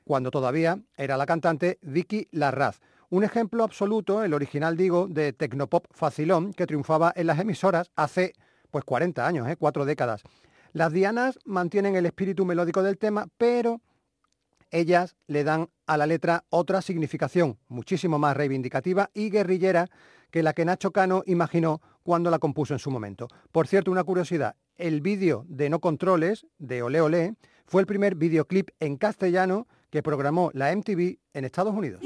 cuando 0.04 0.32
todavía 0.32 0.80
era 0.96 1.18
la 1.18 1.26
cantante 1.26 1.80
Vicky 1.82 2.28
Larraz. 2.32 2.80
Un 3.10 3.24
ejemplo 3.24 3.64
absoluto, 3.64 4.24
el 4.24 4.34
original 4.34 4.76
digo, 4.76 5.08
de 5.08 5.34
Tecnopop 5.34 5.86
facilón 5.92 6.54
que 6.54 6.68
triunfaba 6.68 7.14
en 7.16 7.28
las 7.28 7.40
emisoras 7.40 7.92
hace 7.96 8.34
pues 8.70 8.84
40 8.84 9.26
años, 9.26 9.48
¿eh? 9.48 9.56
cuatro 9.56 9.86
décadas. 9.86 10.24
Las 10.74 10.92
dianas 10.92 11.40
mantienen 11.46 11.96
el 11.96 12.06
espíritu 12.06 12.46
melódico 12.46 12.84
del 12.84 12.98
tema, 12.98 13.28
pero 13.38 13.82
ellas 14.72 15.16
le 15.28 15.44
dan 15.44 15.70
a 15.86 15.98
la 15.98 16.06
letra 16.06 16.44
otra 16.50 16.82
significación, 16.82 17.58
muchísimo 17.70 18.20
más 18.20 18.36
reivindicativa 18.36 19.10
y 19.14 19.30
guerrillera 19.30 19.88
que 20.30 20.44
la 20.44 20.54
que 20.54 20.66
Nacho 20.66 20.92
Cano 20.92 21.24
imaginó 21.26 21.82
cuando 22.04 22.30
la 22.30 22.40
compuso 22.40 22.74
en 22.74 22.80
su 22.80 22.92
momento. 22.92 23.28
Por 23.52 23.68
cierto, 23.68 23.92
una 23.92 24.04
curiosidad, 24.04 24.56
el 24.78 25.02
vídeo 25.02 25.46
de 25.48 25.70
No 25.70 25.80
Controles, 25.80 26.46
de 26.58 26.82
Ole 26.82 27.02
Ole, 27.02 27.36
fue 27.66 27.82
el 27.82 27.88
primer 27.88 28.16
videoclip 28.16 28.70
en 28.80 28.98
castellano 28.98 29.68
que 29.90 30.04
programó 30.04 30.52
la 30.54 30.76
MTV 30.76 31.18
en 31.34 31.46
Estados 31.46 31.74
Unidos. 31.74 32.02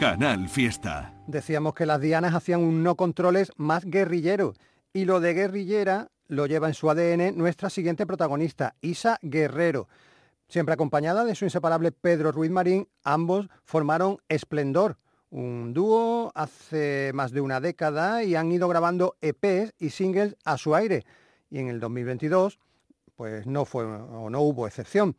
Canal 0.00 0.48
Fiesta. 0.48 1.12
Decíamos 1.26 1.74
que 1.74 1.84
las 1.84 2.00
dianas 2.00 2.34
hacían 2.34 2.62
un 2.62 2.82
no 2.82 2.94
controles 2.94 3.52
más 3.58 3.84
guerrillero 3.84 4.54
y 4.94 5.04
lo 5.04 5.20
de 5.20 5.34
guerrillera 5.34 6.08
lo 6.26 6.46
lleva 6.46 6.68
en 6.68 6.72
su 6.72 6.88
ADN 6.88 7.36
nuestra 7.36 7.68
siguiente 7.68 8.06
protagonista, 8.06 8.76
Isa 8.80 9.18
Guerrero. 9.20 9.88
Siempre 10.48 10.72
acompañada 10.72 11.22
de 11.26 11.34
su 11.34 11.44
inseparable 11.44 11.92
Pedro 11.92 12.32
Ruiz 12.32 12.50
Marín, 12.50 12.88
ambos 13.04 13.50
formaron 13.62 14.16
Esplendor, 14.30 14.96
un 15.28 15.74
dúo 15.74 16.32
hace 16.34 17.10
más 17.12 17.30
de 17.32 17.42
una 17.42 17.60
década 17.60 18.24
y 18.24 18.36
han 18.36 18.50
ido 18.50 18.68
grabando 18.68 19.16
EPs 19.20 19.74
y 19.78 19.90
singles 19.90 20.34
a 20.46 20.56
su 20.56 20.74
aire. 20.74 21.04
Y 21.50 21.58
en 21.58 21.68
el 21.68 21.78
2022, 21.78 22.58
pues 23.16 23.46
no 23.46 23.66
fue 23.66 23.84
o 23.84 24.30
no 24.30 24.40
hubo 24.40 24.66
excepción. 24.66 25.14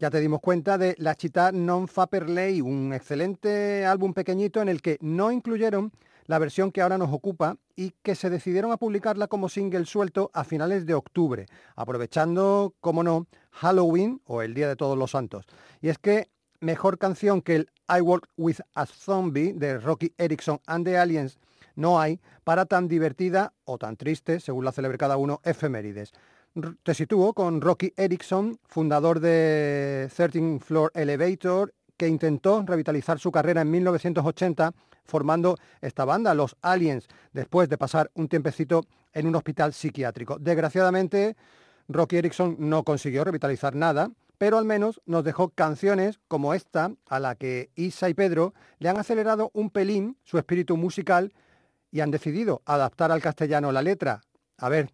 Ya 0.00 0.08
te 0.08 0.18
dimos 0.18 0.40
cuenta 0.40 0.78
de 0.78 0.94
La 0.96 1.14
Città 1.14 1.50
non 1.52 1.84
fa 1.86 2.06
per 2.06 2.24
un 2.24 2.94
excelente 2.94 3.84
álbum 3.84 4.14
pequeñito 4.14 4.62
en 4.62 4.70
el 4.70 4.80
que 4.80 4.96
no 5.02 5.30
incluyeron 5.30 5.92
la 6.24 6.38
versión 6.38 6.72
que 6.72 6.80
ahora 6.80 6.96
nos 6.96 7.12
ocupa 7.12 7.58
y 7.76 7.92
que 8.02 8.14
se 8.14 8.30
decidieron 8.30 8.72
a 8.72 8.78
publicarla 8.78 9.26
como 9.26 9.50
single 9.50 9.84
suelto 9.84 10.30
a 10.32 10.44
finales 10.44 10.86
de 10.86 10.94
octubre, 10.94 11.44
aprovechando, 11.76 12.72
como 12.80 13.02
no, 13.02 13.26
Halloween 13.50 14.22
o 14.24 14.40
el 14.40 14.54
Día 14.54 14.68
de 14.68 14.76
Todos 14.76 14.96
los 14.96 15.10
Santos. 15.10 15.44
Y 15.82 15.90
es 15.90 15.98
que 15.98 16.30
mejor 16.60 16.96
canción 16.96 17.42
que 17.42 17.56
el 17.56 17.70
I 17.86 18.00
Work 18.00 18.26
With 18.38 18.60
a 18.74 18.86
Zombie 18.86 19.52
de 19.52 19.78
Rocky 19.78 20.14
Erickson 20.16 20.62
and 20.64 20.86
the 20.86 20.96
Aliens 20.96 21.38
no 21.76 22.00
hay 22.00 22.20
para 22.42 22.64
tan 22.64 22.88
divertida 22.88 23.52
o 23.64 23.76
tan 23.76 23.98
triste, 23.98 24.40
según 24.40 24.64
la 24.64 24.72
celebre 24.72 24.96
cada 24.96 25.18
uno, 25.18 25.42
efemérides. 25.44 26.14
Te 26.82 26.94
sitúo 26.94 27.32
con 27.32 27.60
Rocky 27.60 27.92
Erickson, 27.96 28.58
fundador 28.66 29.20
de 29.20 30.10
13 30.12 30.58
Floor 30.58 30.90
Elevator, 30.94 31.72
que 31.96 32.08
intentó 32.08 32.64
revitalizar 32.66 33.20
su 33.20 33.30
carrera 33.30 33.60
en 33.60 33.70
1980 33.70 34.72
formando 35.04 35.56
esta 35.80 36.04
banda, 36.04 36.34
los 36.34 36.56
Aliens, 36.60 37.06
después 37.32 37.68
de 37.68 37.78
pasar 37.78 38.10
un 38.14 38.26
tiempecito 38.28 38.82
en 39.12 39.28
un 39.28 39.36
hospital 39.36 39.72
psiquiátrico. 39.72 40.38
Desgraciadamente, 40.40 41.36
Rocky 41.86 42.16
Erickson 42.16 42.56
no 42.58 42.82
consiguió 42.82 43.22
revitalizar 43.22 43.76
nada, 43.76 44.10
pero 44.36 44.58
al 44.58 44.64
menos 44.64 45.00
nos 45.06 45.22
dejó 45.22 45.50
canciones 45.50 46.18
como 46.26 46.52
esta, 46.52 46.92
a 47.08 47.20
la 47.20 47.36
que 47.36 47.70
Isa 47.76 48.08
y 48.08 48.14
Pedro 48.14 48.54
le 48.80 48.88
han 48.88 48.98
acelerado 48.98 49.52
un 49.54 49.70
pelín 49.70 50.16
su 50.24 50.36
espíritu 50.36 50.76
musical 50.76 51.32
y 51.92 52.00
han 52.00 52.10
decidido 52.10 52.60
adaptar 52.64 53.12
al 53.12 53.22
castellano 53.22 53.70
la 53.70 53.82
letra 53.82 54.22
a 54.60 54.68
ver, 54.68 54.90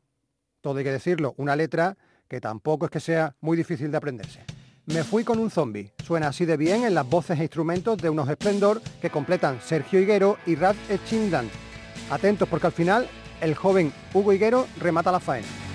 todo 0.66 0.78
hay 0.78 0.84
que 0.84 0.90
decirlo, 0.90 1.32
una 1.36 1.54
letra 1.54 1.96
que 2.26 2.40
tampoco 2.40 2.86
es 2.86 2.90
que 2.90 2.98
sea 2.98 3.36
muy 3.40 3.56
difícil 3.56 3.88
de 3.92 3.98
aprenderse. 3.98 4.40
Me 4.86 5.04
fui 5.04 5.22
con 5.22 5.38
un 5.38 5.48
zombie. 5.48 5.92
Suena 6.04 6.26
así 6.26 6.44
de 6.44 6.56
bien 6.56 6.82
en 6.82 6.92
las 6.92 7.08
voces 7.08 7.38
e 7.38 7.44
instrumentos 7.44 7.96
de 7.98 8.10
unos 8.10 8.28
esplendor 8.28 8.82
que 9.00 9.08
completan 9.08 9.60
Sergio 9.60 10.00
Higuero 10.00 10.38
y 10.44 10.56
Rad 10.56 10.74
Chindan. 11.08 11.48
Atentos 12.10 12.48
porque 12.48 12.66
al 12.66 12.72
final 12.72 13.06
el 13.40 13.54
joven 13.54 13.92
Hugo 14.12 14.32
Higuero 14.32 14.66
remata 14.80 15.12
la 15.12 15.20
faena. 15.20 15.65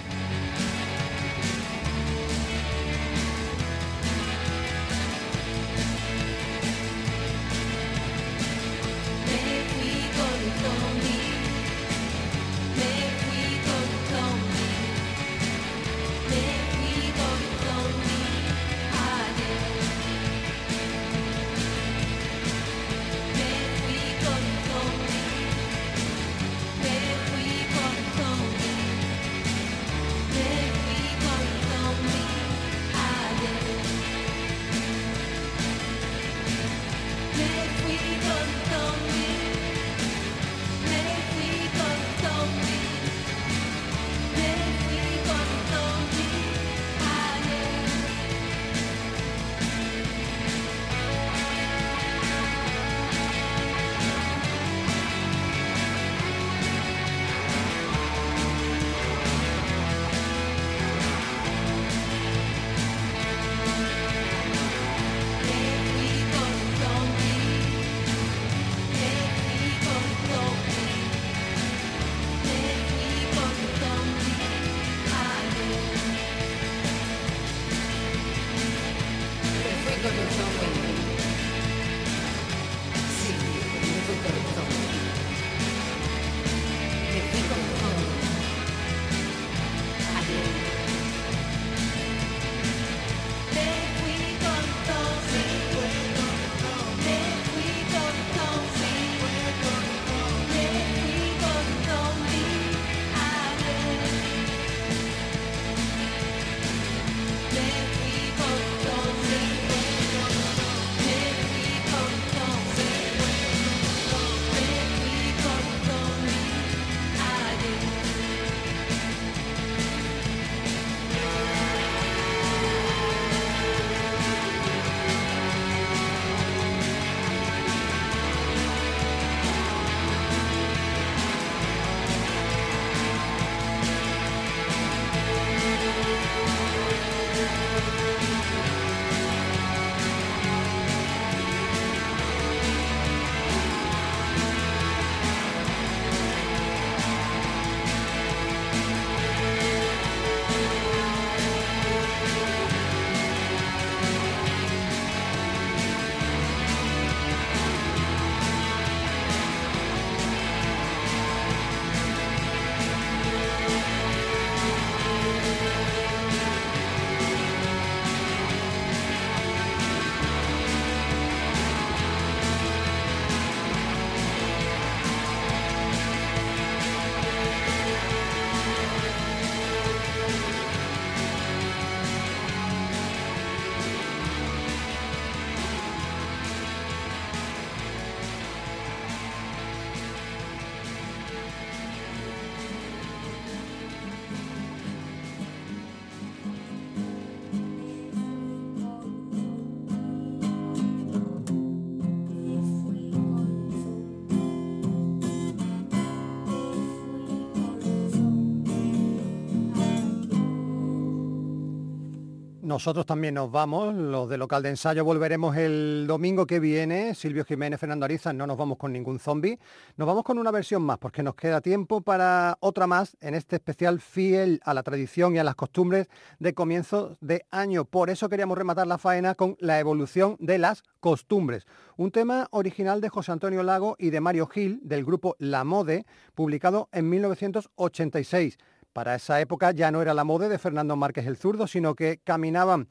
Nosotros 212.71 213.05
también 213.05 213.33
nos 213.33 213.51
vamos, 213.51 213.93
los 213.93 214.29
de 214.29 214.37
local 214.37 214.63
de 214.63 214.69
ensayo 214.69 215.03
volveremos 215.03 215.57
el 215.57 216.05
domingo 216.07 216.47
que 216.47 216.61
viene. 216.61 217.13
Silvio 217.15 217.43
Jiménez, 217.43 217.81
Fernando 217.81 218.05
Ariza, 218.05 218.31
no 218.31 218.47
nos 218.47 218.55
vamos 218.55 218.77
con 218.77 218.93
ningún 218.93 219.19
zombie. 219.19 219.59
Nos 219.97 220.07
vamos 220.07 220.23
con 220.23 220.39
una 220.39 220.51
versión 220.51 220.81
más 220.81 220.97
porque 220.97 221.21
nos 221.21 221.35
queda 221.35 221.59
tiempo 221.59 221.99
para 221.99 222.55
otra 222.61 222.87
más 222.87 223.17
en 223.19 223.35
este 223.35 223.57
especial 223.57 223.99
fiel 223.99 224.61
a 224.63 224.73
la 224.73 224.83
tradición 224.83 225.35
y 225.35 225.39
a 225.39 225.43
las 225.43 225.55
costumbres 225.55 226.07
de 226.39 226.53
comienzos 226.53 227.17
de 227.19 227.45
año. 227.51 227.83
Por 227.83 228.09
eso 228.09 228.29
queríamos 228.29 228.57
rematar 228.57 228.87
la 228.87 228.97
faena 228.97 229.35
con 229.35 229.57
la 229.59 229.77
evolución 229.77 230.37
de 230.39 230.57
las 230.57 230.83
costumbres. 231.01 231.65
Un 231.97 232.11
tema 232.11 232.47
original 232.51 233.01
de 233.01 233.09
José 233.09 233.33
Antonio 233.33 233.63
Lago 233.63 233.97
y 233.99 234.11
de 234.11 234.21
Mario 234.21 234.47
Gil 234.47 234.79
del 234.81 235.03
grupo 235.03 235.35
La 235.39 235.65
Mode, 235.65 236.05
publicado 236.35 236.87
en 236.93 237.09
1986. 237.09 238.57
Para 238.93 239.15
esa 239.15 239.39
época 239.39 239.71
ya 239.71 239.89
no 239.89 240.01
era 240.01 240.13
la 240.13 240.25
mode 240.25 240.49
de 240.49 240.57
Fernando 240.57 240.95
Márquez 240.97 241.25
el 241.25 241.37
zurdo, 241.37 241.65
sino 241.65 241.95
que 241.95 242.19
caminaban, 242.23 242.89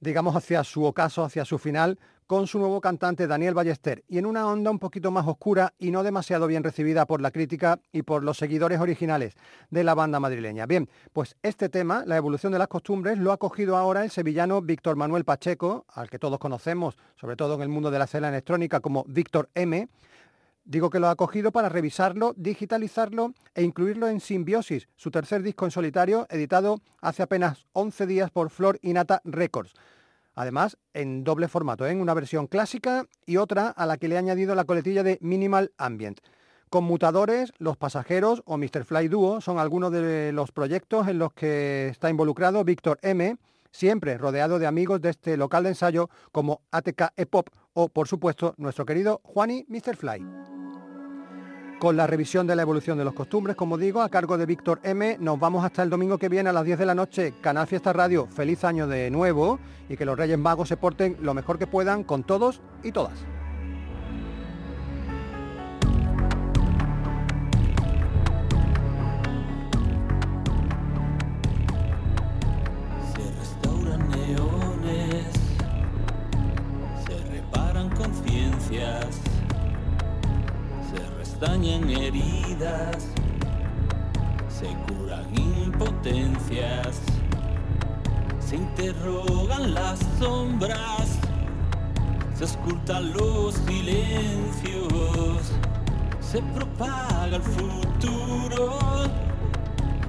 digamos, 0.00 0.34
hacia 0.36 0.64
su 0.64 0.84
ocaso, 0.84 1.22
hacia 1.22 1.44
su 1.44 1.58
final, 1.58 1.98
con 2.26 2.46
su 2.46 2.58
nuevo 2.58 2.80
cantante 2.80 3.26
Daniel 3.26 3.52
Ballester, 3.52 4.02
y 4.08 4.16
en 4.16 4.24
una 4.24 4.48
onda 4.48 4.70
un 4.70 4.78
poquito 4.78 5.10
más 5.10 5.26
oscura 5.26 5.74
y 5.78 5.90
no 5.90 6.02
demasiado 6.02 6.46
bien 6.46 6.64
recibida 6.64 7.04
por 7.04 7.20
la 7.20 7.30
crítica 7.30 7.78
y 7.92 8.00
por 8.00 8.24
los 8.24 8.38
seguidores 8.38 8.80
originales 8.80 9.34
de 9.68 9.84
la 9.84 9.94
banda 9.94 10.18
madrileña. 10.20 10.64
Bien, 10.64 10.88
pues 11.12 11.36
este 11.42 11.68
tema, 11.68 12.04
la 12.06 12.16
evolución 12.16 12.50
de 12.52 12.58
las 12.58 12.68
costumbres, 12.68 13.18
lo 13.18 13.30
ha 13.30 13.36
cogido 13.36 13.76
ahora 13.76 14.02
el 14.02 14.10
sevillano 14.10 14.62
Víctor 14.62 14.96
Manuel 14.96 15.26
Pacheco, 15.26 15.84
al 15.92 16.08
que 16.08 16.18
todos 16.18 16.38
conocemos, 16.38 16.96
sobre 17.16 17.36
todo 17.36 17.56
en 17.56 17.60
el 17.60 17.68
mundo 17.68 17.90
de 17.90 17.98
la 17.98 18.06
escena 18.06 18.30
electrónica, 18.30 18.80
como 18.80 19.04
Víctor 19.06 19.50
M., 19.54 19.86
Digo 20.66 20.88
que 20.88 20.98
lo 20.98 21.08
ha 21.08 21.16
cogido 21.16 21.52
para 21.52 21.68
revisarlo, 21.68 22.32
digitalizarlo 22.36 23.34
e 23.54 23.62
incluirlo 23.62 24.08
en 24.08 24.20
Simbiosis, 24.20 24.88
su 24.96 25.10
tercer 25.10 25.42
disco 25.42 25.66
en 25.66 25.70
solitario, 25.70 26.26
editado 26.30 26.80
hace 27.02 27.22
apenas 27.22 27.66
11 27.74 28.06
días 28.06 28.30
por 28.30 28.48
Flor 28.48 28.78
Inata 28.80 29.20
Records. 29.24 29.74
Además, 30.34 30.78
en 30.94 31.22
doble 31.22 31.48
formato, 31.48 31.86
en 31.86 32.00
una 32.00 32.14
versión 32.14 32.46
clásica 32.46 33.06
y 33.26 33.36
otra 33.36 33.68
a 33.68 33.84
la 33.84 33.98
que 33.98 34.08
le 34.08 34.16
ha 34.16 34.20
añadido 34.20 34.54
la 34.54 34.64
coletilla 34.64 35.02
de 35.02 35.18
Minimal 35.20 35.72
Ambient. 35.76 36.20
Conmutadores, 36.70 37.52
Los 37.58 37.76
Pasajeros 37.76 38.42
o 38.46 38.56
Mr. 38.56 38.84
Fly 38.84 39.08
Duo 39.08 39.42
son 39.42 39.58
algunos 39.58 39.92
de 39.92 40.32
los 40.32 40.50
proyectos 40.50 41.06
en 41.08 41.18
los 41.18 41.34
que 41.34 41.88
está 41.88 42.08
involucrado 42.08 42.64
Víctor 42.64 42.98
M., 43.02 43.36
siempre 43.74 44.16
rodeado 44.16 44.58
de 44.58 44.66
amigos 44.66 45.00
de 45.02 45.10
este 45.10 45.36
local 45.36 45.64
de 45.64 45.70
ensayo 45.70 46.08
como 46.30 46.62
ATK 46.70 47.12
E-Pop 47.16 47.48
o, 47.72 47.88
por 47.88 48.06
supuesto, 48.06 48.54
nuestro 48.56 48.86
querido 48.86 49.20
Juani 49.24 49.66
Mr. 49.68 49.96
Fly. 49.96 50.24
Con 51.80 51.96
la 51.96 52.06
revisión 52.06 52.46
de 52.46 52.54
la 52.54 52.62
evolución 52.62 52.96
de 52.96 53.04
los 53.04 53.14
costumbres, 53.14 53.56
como 53.56 53.76
digo, 53.76 54.00
a 54.00 54.08
cargo 54.08 54.38
de 54.38 54.46
Víctor 54.46 54.78
M, 54.84 55.18
nos 55.18 55.40
vamos 55.40 55.64
hasta 55.64 55.82
el 55.82 55.90
domingo 55.90 56.18
que 56.18 56.28
viene 56.28 56.50
a 56.50 56.52
las 56.52 56.64
10 56.64 56.78
de 56.78 56.86
la 56.86 56.94
noche. 56.94 57.34
Canal 57.40 57.66
Fiesta 57.66 57.92
Radio, 57.92 58.28
feliz 58.28 58.62
año 58.64 58.86
de 58.86 59.10
nuevo 59.10 59.58
y 59.88 59.96
que 59.96 60.04
los 60.04 60.16
Reyes 60.16 60.38
Magos 60.38 60.68
se 60.68 60.76
porten 60.76 61.16
lo 61.20 61.34
mejor 61.34 61.58
que 61.58 61.66
puedan 61.66 62.04
con 62.04 62.22
todos 62.22 62.62
y 62.84 62.92
todas. 62.92 63.24
Restañan 81.44 81.90
heridas, 81.90 83.06
se 84.48 84.66
curan 84.86 85.26
impotencias, 85.36 87.00
se 88.40 88.56
interrogan 88.56 89.74
las 89.74 89.98
sombras, 90.18 91.18
se 92.34 92.44
ocultan 92.44 93.12
los 93.12 93.54
silencios, 93.56 95.52
se 96.20 96.40
propaga 96.54 97.36
el 97.36 97.42
futuro 97.42 98.78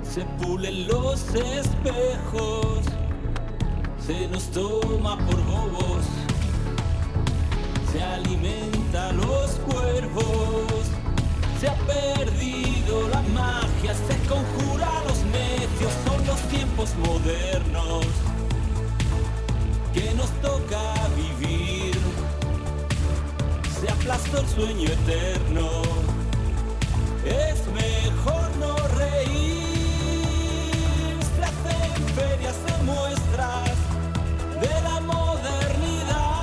se 0.03 0.21
pulen 0.41 0.87
los 0.87 1.21
espejos, 1.35 2.79
se 3.99 4.29
nos 4.29 4.45
toma 4.51 5.17
por 5.17 5.43
bobos, 5.43 6.05
se 7.91 8.01
alimenta 8.01 9.11
los 9.11 9.51
cuervos, 9.67 10.95
se 11.65 11.71
ha 11.71 11.77
perdido 11.87 13.09
la 13.09 13.21
magia, 13.33 13.93
se 13.95 14.15
conjura 14.27 14.87
los 15.07 15.17
necios, 15.25 15.91
son 16.05 16.27
los 16.27 16.39
tiempos 16.41 16.95
modernos 16.97 18.05
que 19.91 20.13
nos 20.13 20.29
toca 20.41 20.93
vivir, 21.15 21.97
se 23.79 23.89
aplastó 23.89 24.41
el 24.41 24.47
sueño 24.47 24.91
eterno. 24.91 25.81
Es 27.25 27.65
mejor 27.73 28.47
no 28.59 28.75
reír, 28.99 30.37
se 31.35 31.43
hacen 31.49 32.07
ferias 32.13 32.57
de 32.67 32.73
muestras 32.83 33.75
de 34.61 34.81
la 34.83 34.99
modernidad. 35.01 36.35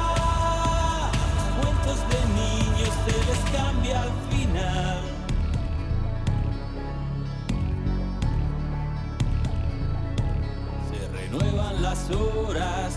Cuentos 1.61 1.99
de 2.11 2.20
niños 2.41 2.93
se 3.07 3.14
les 3.29 3.43
cambia 3.53 4.01
horas, 12.11 12.94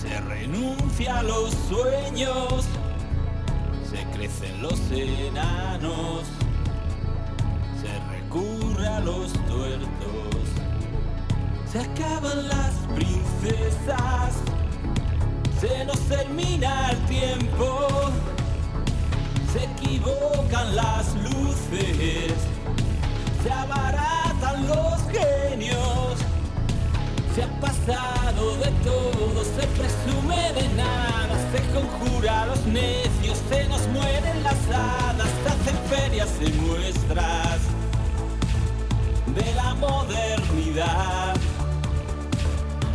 se 0.00 0.20
renuncia 0.20 1.18
a 1.18 1.22
los 1.22 1.50
sueños. 1.68 2.66
Se 3.90 4.04
crecen 4.16 4.62
los 4.62 4.78
enanos, 4.92 6.22
se 7.82 7.98
recurre 8.12 8.86
a 8.86 9.00
los 9.00 9.32
tuertos, 9.32 10.46
se 11.70 11.80
acaban 11.80 12.46
las 12.46 12.72
princesas, 12.94 14.34
se 15.60 15.84
nos 15.84 15.98
termina 16.02 16.90
el 16.90 16.98
tiempo, 17.06 17.88
se 19.52 19.64
equivocan 19.64 20.76
las 20.76 21.12
luces, 21.16 22.34
De 27.90 28.70
todo, 28.84 29.42
se 29.44 29.66
presume 29.66 30.52
de 30.52 30.68
nada, 30.76 31.36
se 31.50 31.60
conjura 31.74 32.42
a 32.42 32.46
los 32.46 32.64
necios, 32.66 33.38
se 33.48 33.68
nos 33.68 33.86
mueren 33.88 34.44
las 34.44 34.56
hadas, 34.68 35.28
se 35.42 35.48
hacen 35.48 35.76
ferias 35.88 36.28
y 36.40 36.52
muestras 36.60 37.58
de 39.26 39.54
la 39.54 39.74
modernidad. 39.74 41.34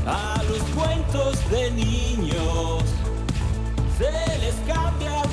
A 0.07 0.41
los 0.49 0.59
cuentos 0.75 1.49
de 1.51 1.71
niños 1.71 2.83
se 3.97 4.39
les 4.39 4.55
cambia 4.65 5.24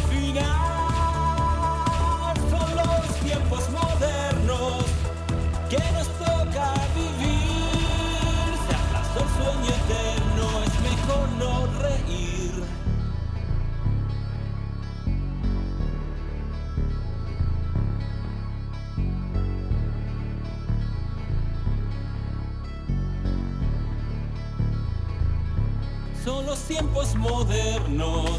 tiempos 26.82 27.14
modernos 27.14 28.38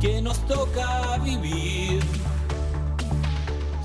que 0.00 0.20
nos 0.20 0.38
toca 0.46 1.16
vivir. 1.18 2.02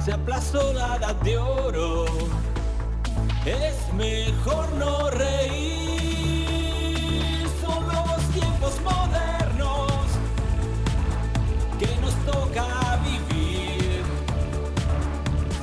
Se 0.04 0.12
aplazó 0.14 0.74
la 0.74 0.96
edad 0.96 1.16
de 1.18 1.38
oro, 1.38 2.06
es 3.46 3.94
mejor 3.94 4.72
no 4.74 5.12
reír. 5.12 6.48
Son 7.64 7.86
nuevos 7.86 8.24
tiempos 8.34 8.74
modernos 8.82 9.92
que 11.78 11.96
nos 12.02 12.16
toca 12.26 12.98
vivir. 13.04 14.02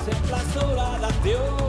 Se 0.04 0.12
aplazó 0.12 0.72
la 0.76 0.98
edad 0.98 1.14
de 1.24 1.34
oro. 1.34 1.67